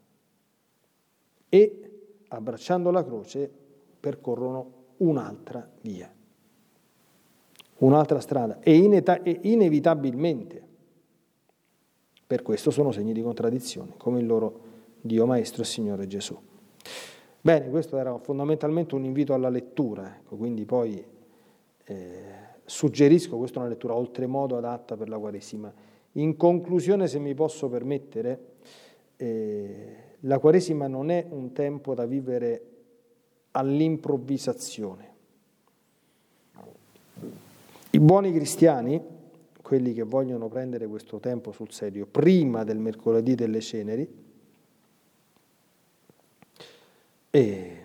e, 1.50 1.90
abbracciando 2.28 2.90
la 2.90 3.04
croce, 3.04 3.50
percorrono 4.00 4.72
un'altra 4.98 5.68
via, 5.82 6.10
un'altra 7.78 8.20
strada, 8.20 8.58
e, 8.60 8.76
ineta- 8.76 9.22
e 9.22 9.40
inevitabilmente 9.42 10.66
per 12.26 12.42
questo 12.42 12.70
sono 12.70 12.92
segni 12.92 13.12
di 13.12 13.22
contraddizione, 13.22 13.94
come 13.96 14.20
il 14.20 14.26
loro 14.26 14.60
Dio 15.00 15.24
Maestro 15.26 15.62
e 15.62 15.64
Signore 15.64 16.06
Gesù. 16.06 16.38
Bene, 17.40 17.70
questo 17.70 17.96
era 17.96 18.18
fondamentalmente 18.18 18.94
un 18.94 19.04
invito 19.04 19.32
alla 19.32 19.48
lettura, 19.48 20.16
ecco, 20.18 20.36
quindi 20.36 20.66
poi 20.66 21.02
eh, 21.84 22.20
suggerisco, 22.64 23.38
questa 23.38 23.58
è 23.58 23.60
una 23.60 23.70
lettura 23.70 23.94
oltremodo 23.94 24.56
adatta 24.56 24.96
per 24.96 25.08
la 25.08 25.18
Quaresima. 25.18 25.72
In 26.12 26.36
conclusione, 26.36 27.06
se 27.06 27.18
mi 27.18 27.32
posso 27.32 27.68
permettere, 27.68 28.56
eh, 29.16 29.96
la 30.20 30.38
Quaresima 30.38 30.86
non 30.86 31.10
è 31.10 31.24
un 31.30 31.52
tempo 31.52 31.94
da 31.94 32.04
vivere 32.04 32.62
all'improvvisazione. 33.52 35.14
I 37.98 38.00
buoni 38.00 38.32
cristiani, 38.32 39.02
quelli 39.60 39.92
che 39.92 40.04
vogliono 40.04 40.46
prendere 40.46 40.86
questo 40.86 41.18
tempo 41.18 41.50
sul 41.50 41.72
serio, 41.72 42.06
prima 42.06 42.62
del 42.62 42.78
mercoledì 42.78 43.34
delle 43.34 43.60
ceneri, 43.60 44.08
e 47.28 47.76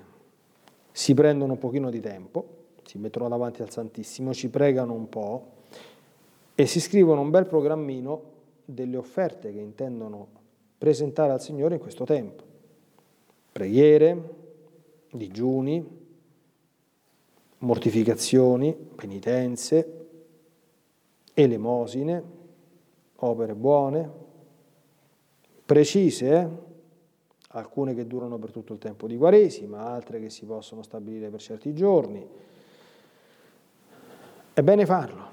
si 0.92 1.14
prendono 1.16 1.54
un 1.54 1.58
pochino 1.58 1.90
di 1.90 2.00
tempo, 2.00 2.46
si 2.84 3.00
mettono 3.00 3.28
davanti 3.28 3.64
al 3.64 3.72
Santissimo, 3.72 4.36
ci 4.36 4.50
pregano 4.50 4.94
un 4.94 5.10
po' 5.10 5.48
e 6.54 6.68
si 6.68 6.80
scrivono 6.80 7.22
un 7.22 7.32
bel 7.32 7.48
programmino 7.48 8.22
delle 8.66 8.98
offerte 8.98 9.52
che 9.52 9.62
intendono 9.62 10.28
presentare 10.78 11.32
al 11.32 11.42
Signore 11.42 11.74
in 11.74 11.82
questo 11.82 12.04
tempo. 12.04 12.44
Preghiere, 13.52 14.36
digiuni, 15.10 15.84
mortificazioni, 17.58 18.74
penitenze, 18.74 20.02
elemosine, 21.34 22.24
opere 23.16 23.56
buone, 23.56 24.12
precise, 25.66 26.50
alcune 27.50 27.94
che 27.94 28.06
durano 28.08 28.38
per 28.38 28.52
tutto 28.52 28.74
il 28.74 28.80
tempo 28.80 29.08
di 29.08 29.18
Quaresima, 29.18 29.86
altre 29.86 30.20
che 30.20 30.30
si 30.30 30.46
possono 30.46 30.82
stabilire 30.82 31.30
per 31.30 31.40
certi 31.40 31.74
giorni. 31.74 32.28
È 34.54 34.62
bene 34.62 34.86
farlo. 34.86 35.32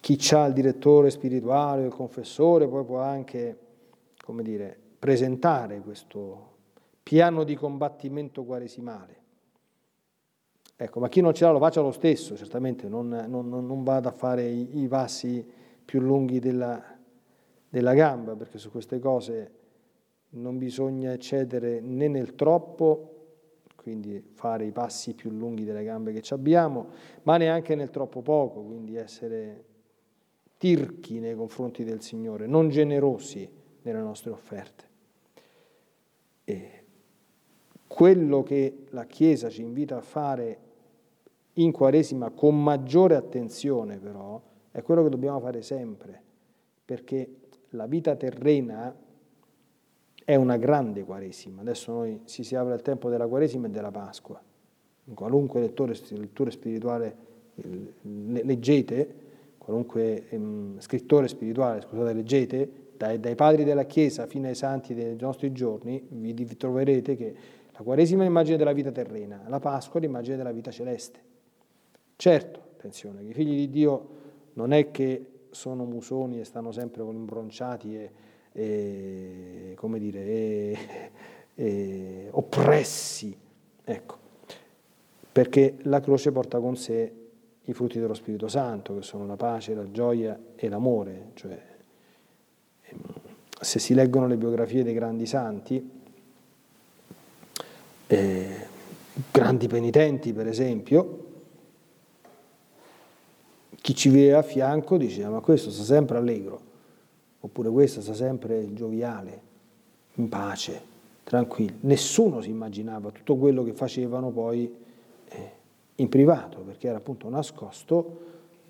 Chi 0.00 0.18
ha 0.32 0.44
il 0.46 0.52
direttore 0.52 1.10
spirituale 1.10 1.86
il 1.86 1.92
confessore 1.92 2.68
poi 2.68 2.84
può 2.84 2.98
anche, 2.98 3.58
come 4.22 4.42
dire, 4.42 4.76
presentare 4.98 5.80
questo 5.80 6.52
piano 7.02 7.44
di 7.44 7.54
combattimento 7.54 8.44
quaresimale. 8.44 9.22
Ecco, 10.76 10.98
ma 10.98 11.08
chi 11.08 11.20
non 11.20 11.32
ce 11.32 11.44
l'ha 11.44 11.52
lo 11.52 11.60
faccia 11.60 11.80
lo 11.80 11.92
stesso, 11.92 12.36
certamente 12.36 12.88
non, 12.88 13.08
non, 13.28 13.48
non 13.48 13.82
vada 13.84 14.08
a 14.08 14.12
fare 14.12 14.48
i, 14.48 14.82
i 14.82 14.88
passi 14.88 15.46
più 15.84 16.00
lunghi 16.00 16.40
della, 16.40 16.82
della 17.68 17.94
gamba, 17.94 18.34
perché 18.34 18.58
su 18.58 18.70
queste 18.70 18.98
cose 18.98 19.52
non 20.30 20.58
bisogna 20.58 21.12
eccedere 21.12 21.80
né 21.80 22.08
nel 22.08 22.34
troppo, 22.34 23.10
quindi 23.76 24.20
fare 24.32 24.64
i 24.64 24.72
passi 24.72 25.14
più 25.14 25.30
lunghi 25.30 25.64
delle 25.64 25.84
gambe 25.84 26.12
che 26.12 26.34
abbiamo, 26.34 26.88
ma 27.22 27.36
neanche 27.36 27.74
nel 27.74 27.90
troppo 27.90 28.22
poco, 28.22 28.62
quindi 28.62 28.96
essere 28.96 29.64
tirchi 30.56 31.20
nei 31.20 31.34
confronti 31.34 31.84
del 31.84 32.00
Signore, 32.00 32.46
non 32.46 32.68
generosi 32.68 33.48
nelle 33.82 34.00
nostre 34.00 34.30
offerte. 34.30 34.84
E 36.44 36.84
quello 37.86 38.42
che 38.42 38.86
la 38.90 39.04
Chiesa 39.04 39.50
ci 39.50 39.62
invita 39.62 39.98
a 39.98 40.00
fare 40.00 40.58
in 41.54 41.72
Quaresima 41.72 42.30
con 42.30 42.60
maggiore 42.60 43.16
attenzione 43.16 43.98
però 43.98 44.40
è 44.70 44.82
quello 44.82 45.04
che 45.04 45.08
dobbiamo 45.08 45.38
fare 45.38 45.62
sempre, 45.62 46.20
perché 46.84 47.28
la 47.70 47.86
vita 47.86 48.16
terrena 48.16 48.92
è 50.24 50.34
una 50.34 50.56
grande 50.56 51.04
Quaresima. 51.04 51.60
Adesso 51.60 51.92
noi 51.92 52.20
si, 52.24 52.42
si 52.42 52.56
apre 52.56 52.74
il 52.74 52.82
tempo 52.82 53.08
della 53.08 53.28
Quaresima 53.28 53.68
e 53.68 53.70
della 53.70 53.92
Pasqua. 53.92 54.42
Qualunque 55.14 55.60
lettore, 55.60 55.94
lettore 56.08 56.50
spirituale 56.50 57.16
leggete, 57.54 59.14
qualunque 59.58 60.28
ehm, 60.28 60.80
scrittore 60.80 61.28
spirituale, 61.28 61.82
scusate, 61.82 62.12
leggete, 62.12 62.70
dai, 62.96 63.20
dai, 63.20 63.36
padri 63.36 63.62
della 63.62 63.84
Chiesa 63.84 64.26
fino 64.26 64.48
ai 64.48 64.56
santi 64.56 64.92
dei 64.92 65.16
nostri 65.20 65.52
giorni, 65.52 66.04
vi, 66.08 66.32
vi 66.32 66.56
troverete 66.56 67.16
che 67.16 67.34
la 67.70 67.82
Quaresima 67.82 68.22
è 68.22 68.26
l'immagine 68.26 68.56
della 68.56 68.72
vita 68.72 68.90
terrena, 68.90 69.44
la 69.46 69.60
Pasqua 69.60 70.00
è 70.00 70.02
l'immagine 70.02 70.36
della 70.36 70.52
vita 70.52 70.72
celeste. 70.72 71.32
Certo, 72.16 72.60
attenzione, 72.76 73.22
i 73.22 73.32
figli 73.32 73.56
di 73.56 73.70
Dio 73.70 74.08
non 74.54 74.72
è 74.72 74.90
che 74.90 75.26
sono 75.50 75.84
musoni 75.84 76.40
e 76.40 76.44
stanno 76.44 76.72
sempre 76.72 77.02
imbronciati 77.02 77.96
e, 77.96 78.10
e 78.52 79.72
come 79.76 79.98
dire, 79.98 80.20
e, 80.24 80.78
e 81.54 82.28
oppressi, 82.30 83.36
ecco, 83.84 84.18
perché 85.32 85.76
la 85.82 86.00
croce 86.00 86.30
porta 86.32 86.60
con 86.60 86.76
sé 86.76 87.12
i 87.64 87.72
frutti 87.72 87.98
dello 87.98 88.14
Spirito 88.14 88.46
Santo, 88.48 88.94
che 88.94 89.02
sono 89.02 89.26
la 89.26 89.36
pace, 89.36 89.74
la 89.74 89.90
gioia 89.90 90.38
e 90.54 90.68
l'amore. 90.68 91.30
Cioè, 91.34 91.62
ehm, 92.82 92.98
se 93.60 93.78
si 93.78 93.94
leggono 93.94 94.26
le 94.26 94.36
biografie 94.36 94.82
dei 94.82 94.92
grandi 94.92 95.26
santi, 95.26 95.90
eh, 98.06 98.66
grandi 99.30 99.66
penitenti 99.66 100.32
per 100.32 100.46
esempio, 100.46 101.23
chi 103.84 103.94
ci 103.94 104.08
vive 104.08 104.32
a 104.32 104.40
fianco 104.40 104.96
dice 104.96 105.28
ma 105.28 105.40
questo 105.40 105.68
sta 105.68 105.82
sempre 105.82 106.16
allegro, 106.16 106.58
oppure 107.40 107.68
questo 107.68 108.00
sta 108.00 108.14
sempre 108.14 108.72
gioviale, 108.72 109.42
in 110.14 110.30
pace, 110.30 110.80
tranquillo. 111.22 111.74
Nessuno 111.80 112.40
si 112.40 112.48
immaginava 112.48 113.10
tutto 113.10 113.36
quello 113.36 113.62
che 113.62 113.74
facevano 113.74 114.30
poi 114.30 114.74
in 115.96 116.08
privato, 116.08 116.60
perché 116.60 116.88
era 116.88 116.96
appunto 116.96 117.28
nascosto, 117.28 118.20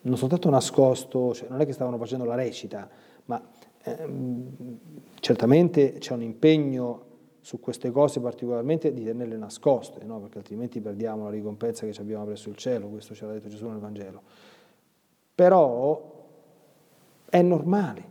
non 0.00 0.16
soltanto 0.16 0.50
nascosto, 0.50 1.32
cioè 1.32 1.46
non 1.48 1.60
è 1.60 1.66
che 1.66 1.72
stavano 1.72 1.96
facendo 1.96 2.24
la 2.24 2.34
recita, 2.34 2.88
ma 3.26 3.40
ehm, 3.84 4.48
certamente 5.20 5.92
c'è 5.98 6.12
un 6.12 6.22
impegno 6.22 7.02
su 7.40 7.60
queste 7.60 7.92
cose 7.92 8.18
particolarmente 8.18 8.92
di 8.92 9.04
tenerle 9.04 9.36
nascoste, 9.36 10.02
no? 10.04 10.18
perché 10.18 10.38
altrimenti 10.38 10.80
perdiamo 10.80 11.22
la 11.22 11.30
ricompensa 11.30 11.86
che 11.86 11.96
abbiamo 12.00 12.24
presso 12.24 12.48
il 12.48 12.56
cielo, 12.56 12.88
questo 12.88 13.14
ce 13.14 13.26
l'ha 13.26 13.32
detto 13.32 13.48
Gesù 13.48 13.68
nel 13.68 13.78
Vangelo. 13.78 14.22
Però 15.34 16.12
è 17.28 17.42
normale, 17.42 18.04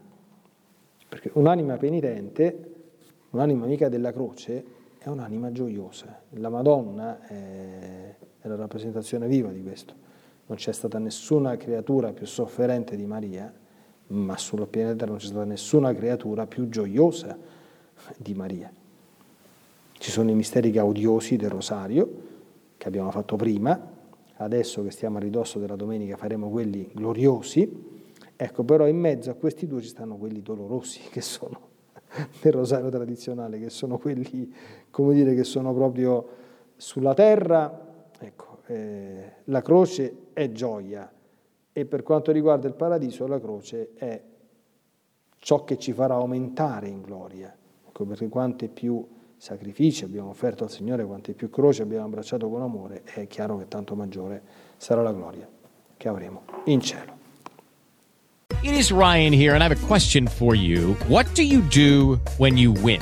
perché 1.08 1.32
un'anima 1.34 1.78
penitente, 1.78 2.72
un'anima 3.30 3.64
amica 3.64 3.88
della 3.88 4.12
croce, 4.12 4.66
è 4.98 5.08
un'anima 5.08 5.52
gioiosa. 5.52 6.22
La 6.32 6.50
Madonna 6.50 7.26
è 7.26 8.16
la 8.42 8.56
rappresentazione 8.56 9.28
viva 9.28 9.50
di 9.52 9.64
questo. 9.64 9.94
Non 10.46 10.58
c'è 10.58 10.74
stata 10.74 11.00
nessuna 11.00 11.56
creatura 11.56 12.12
più 12.12 12.26
sofferente 12.26 12.98
di 12.98 13.06
Maria, 13.06 13.52
ma 14.08 14.38
sulla 14.38 14.68
pianeta 14.68 15.06
non 15.06 15.18
c'è 15.18 15.28
stata 15.28 15.46
nessuna 15.46 15.94
creatura 15.94 16.46
più 16.46 16.68
gioiosa 16.68 17.38
di 18.18 18.34
Maria. 18.34 18.70
Ci 19.94 20.12
sono 20.12 20.30
i 20.30 20.36
misteri 20.36 20.72
gaudiosi 20.72 21.38
del 21.38 21.50
rosario, 21.50 22.12
che 22.76 22.88
abbiamo 22.90 23.12
fatto 23.12 23.38
prima, 23.38 23.92
adesso 24.44 24.84
che 24.84 24.92
stiamo 24.92 25.18
a 25.18 25.20
ridosso 25.20 25.60
della 25.60 25.76
domenica 25.76 26.18
faremo 26.18 26.50
quelli 26.50 26.90
gloriosi, 26.94 27.70
ecco 28.36 28.64
però 28.64 28.88
in 28.88 28.98
mezzo 28.98 29.32
a 29.32 29.34
questi 29.34 29.68
due 29.68 29.82
ci 29.82 29.88
stanno 29.88 30.18
quelli 30.18 30.42
dolorosi, 30.42 31.02
che 31.12 31.22
sono 31.22 31.72
nel 32.42 32.54
rosario 32.54 32.90
tradizionale, 32.90 33.60
che 33.60 33.70
sono 33.70 33.98
quelli, 33.98 34.54
come 34.92 35.14
dire, 35.14 35.34
che 35.34 35.44
sono 35.44 35.74
proprio 35.74 36.28
sulla 36.78 37.14
terra 37.14 37.92
Ecco, 38.24 38.60
eh, 38.68 39.32
la 39.46 39.62
croce 39.62 40.28
è 40.32 40.50
gioia 40.52 41.12
e 41.74 41.86
per 41.86 42.04
quanto 42.04 42.32
riguarda 42.32 42.68
il 42.68 42.74
paradiso 42.74 43.28
la 43.28 43.40
croce 43.40 43.92
è 43.96 44.22
ciò 45.40 45.66
che 45.66 45.78
ci 45.78 45.92
farà 45.92 46.14
aumentare 46.14 46.88
in 46.88 47.02
gloria. 47.02 47.54
Ecco, 47.86 48.06
perché 48.06 48.30
quante 48.30 48.70
più 48.70 49.06
sacrifici 49.44 50.06
abbiamo 50.06 50.30
offerto 50.30 50.64
al 50.64 50.72
Signore, 50.72 51.04
quante 51.04 51.34
più 51.34 51.50
croci 51.50 51.82
abbiamo 51.82 52.06
abbracciato 52.06 52.48
con 52.48 52.62
amore, 52.62 53.02
è 53.04 53.28
chiaro 53.28 53.58
che 53.58 53.68
tanto 53.68 53.94
maggiore 53.94 54.42
sarà 54.78 55.02
la 55.02 55.12
gloria 55.12 55.46
che 55.98 56.08
avremo 56.08 56.44
in 56.68 56.80
cielo. 56.80 57.12
It 58.62 58.74
is 58.74 58.90
Ryan 58.90 59.34
here 59.34 59.54
and 59.54 59.62
I 59.62 59.66
have 59.66 59.74
a 59.74 59.86
question 59.86 60.28
for 60.28 60.56
you. 60.56 60.96
What 61.10 61.28
do 61.36 61.42
you 61.42 61.62
do 61.68 62.22
when 62.38 62.56
you 62.56 62.72
win? 62.72 63.02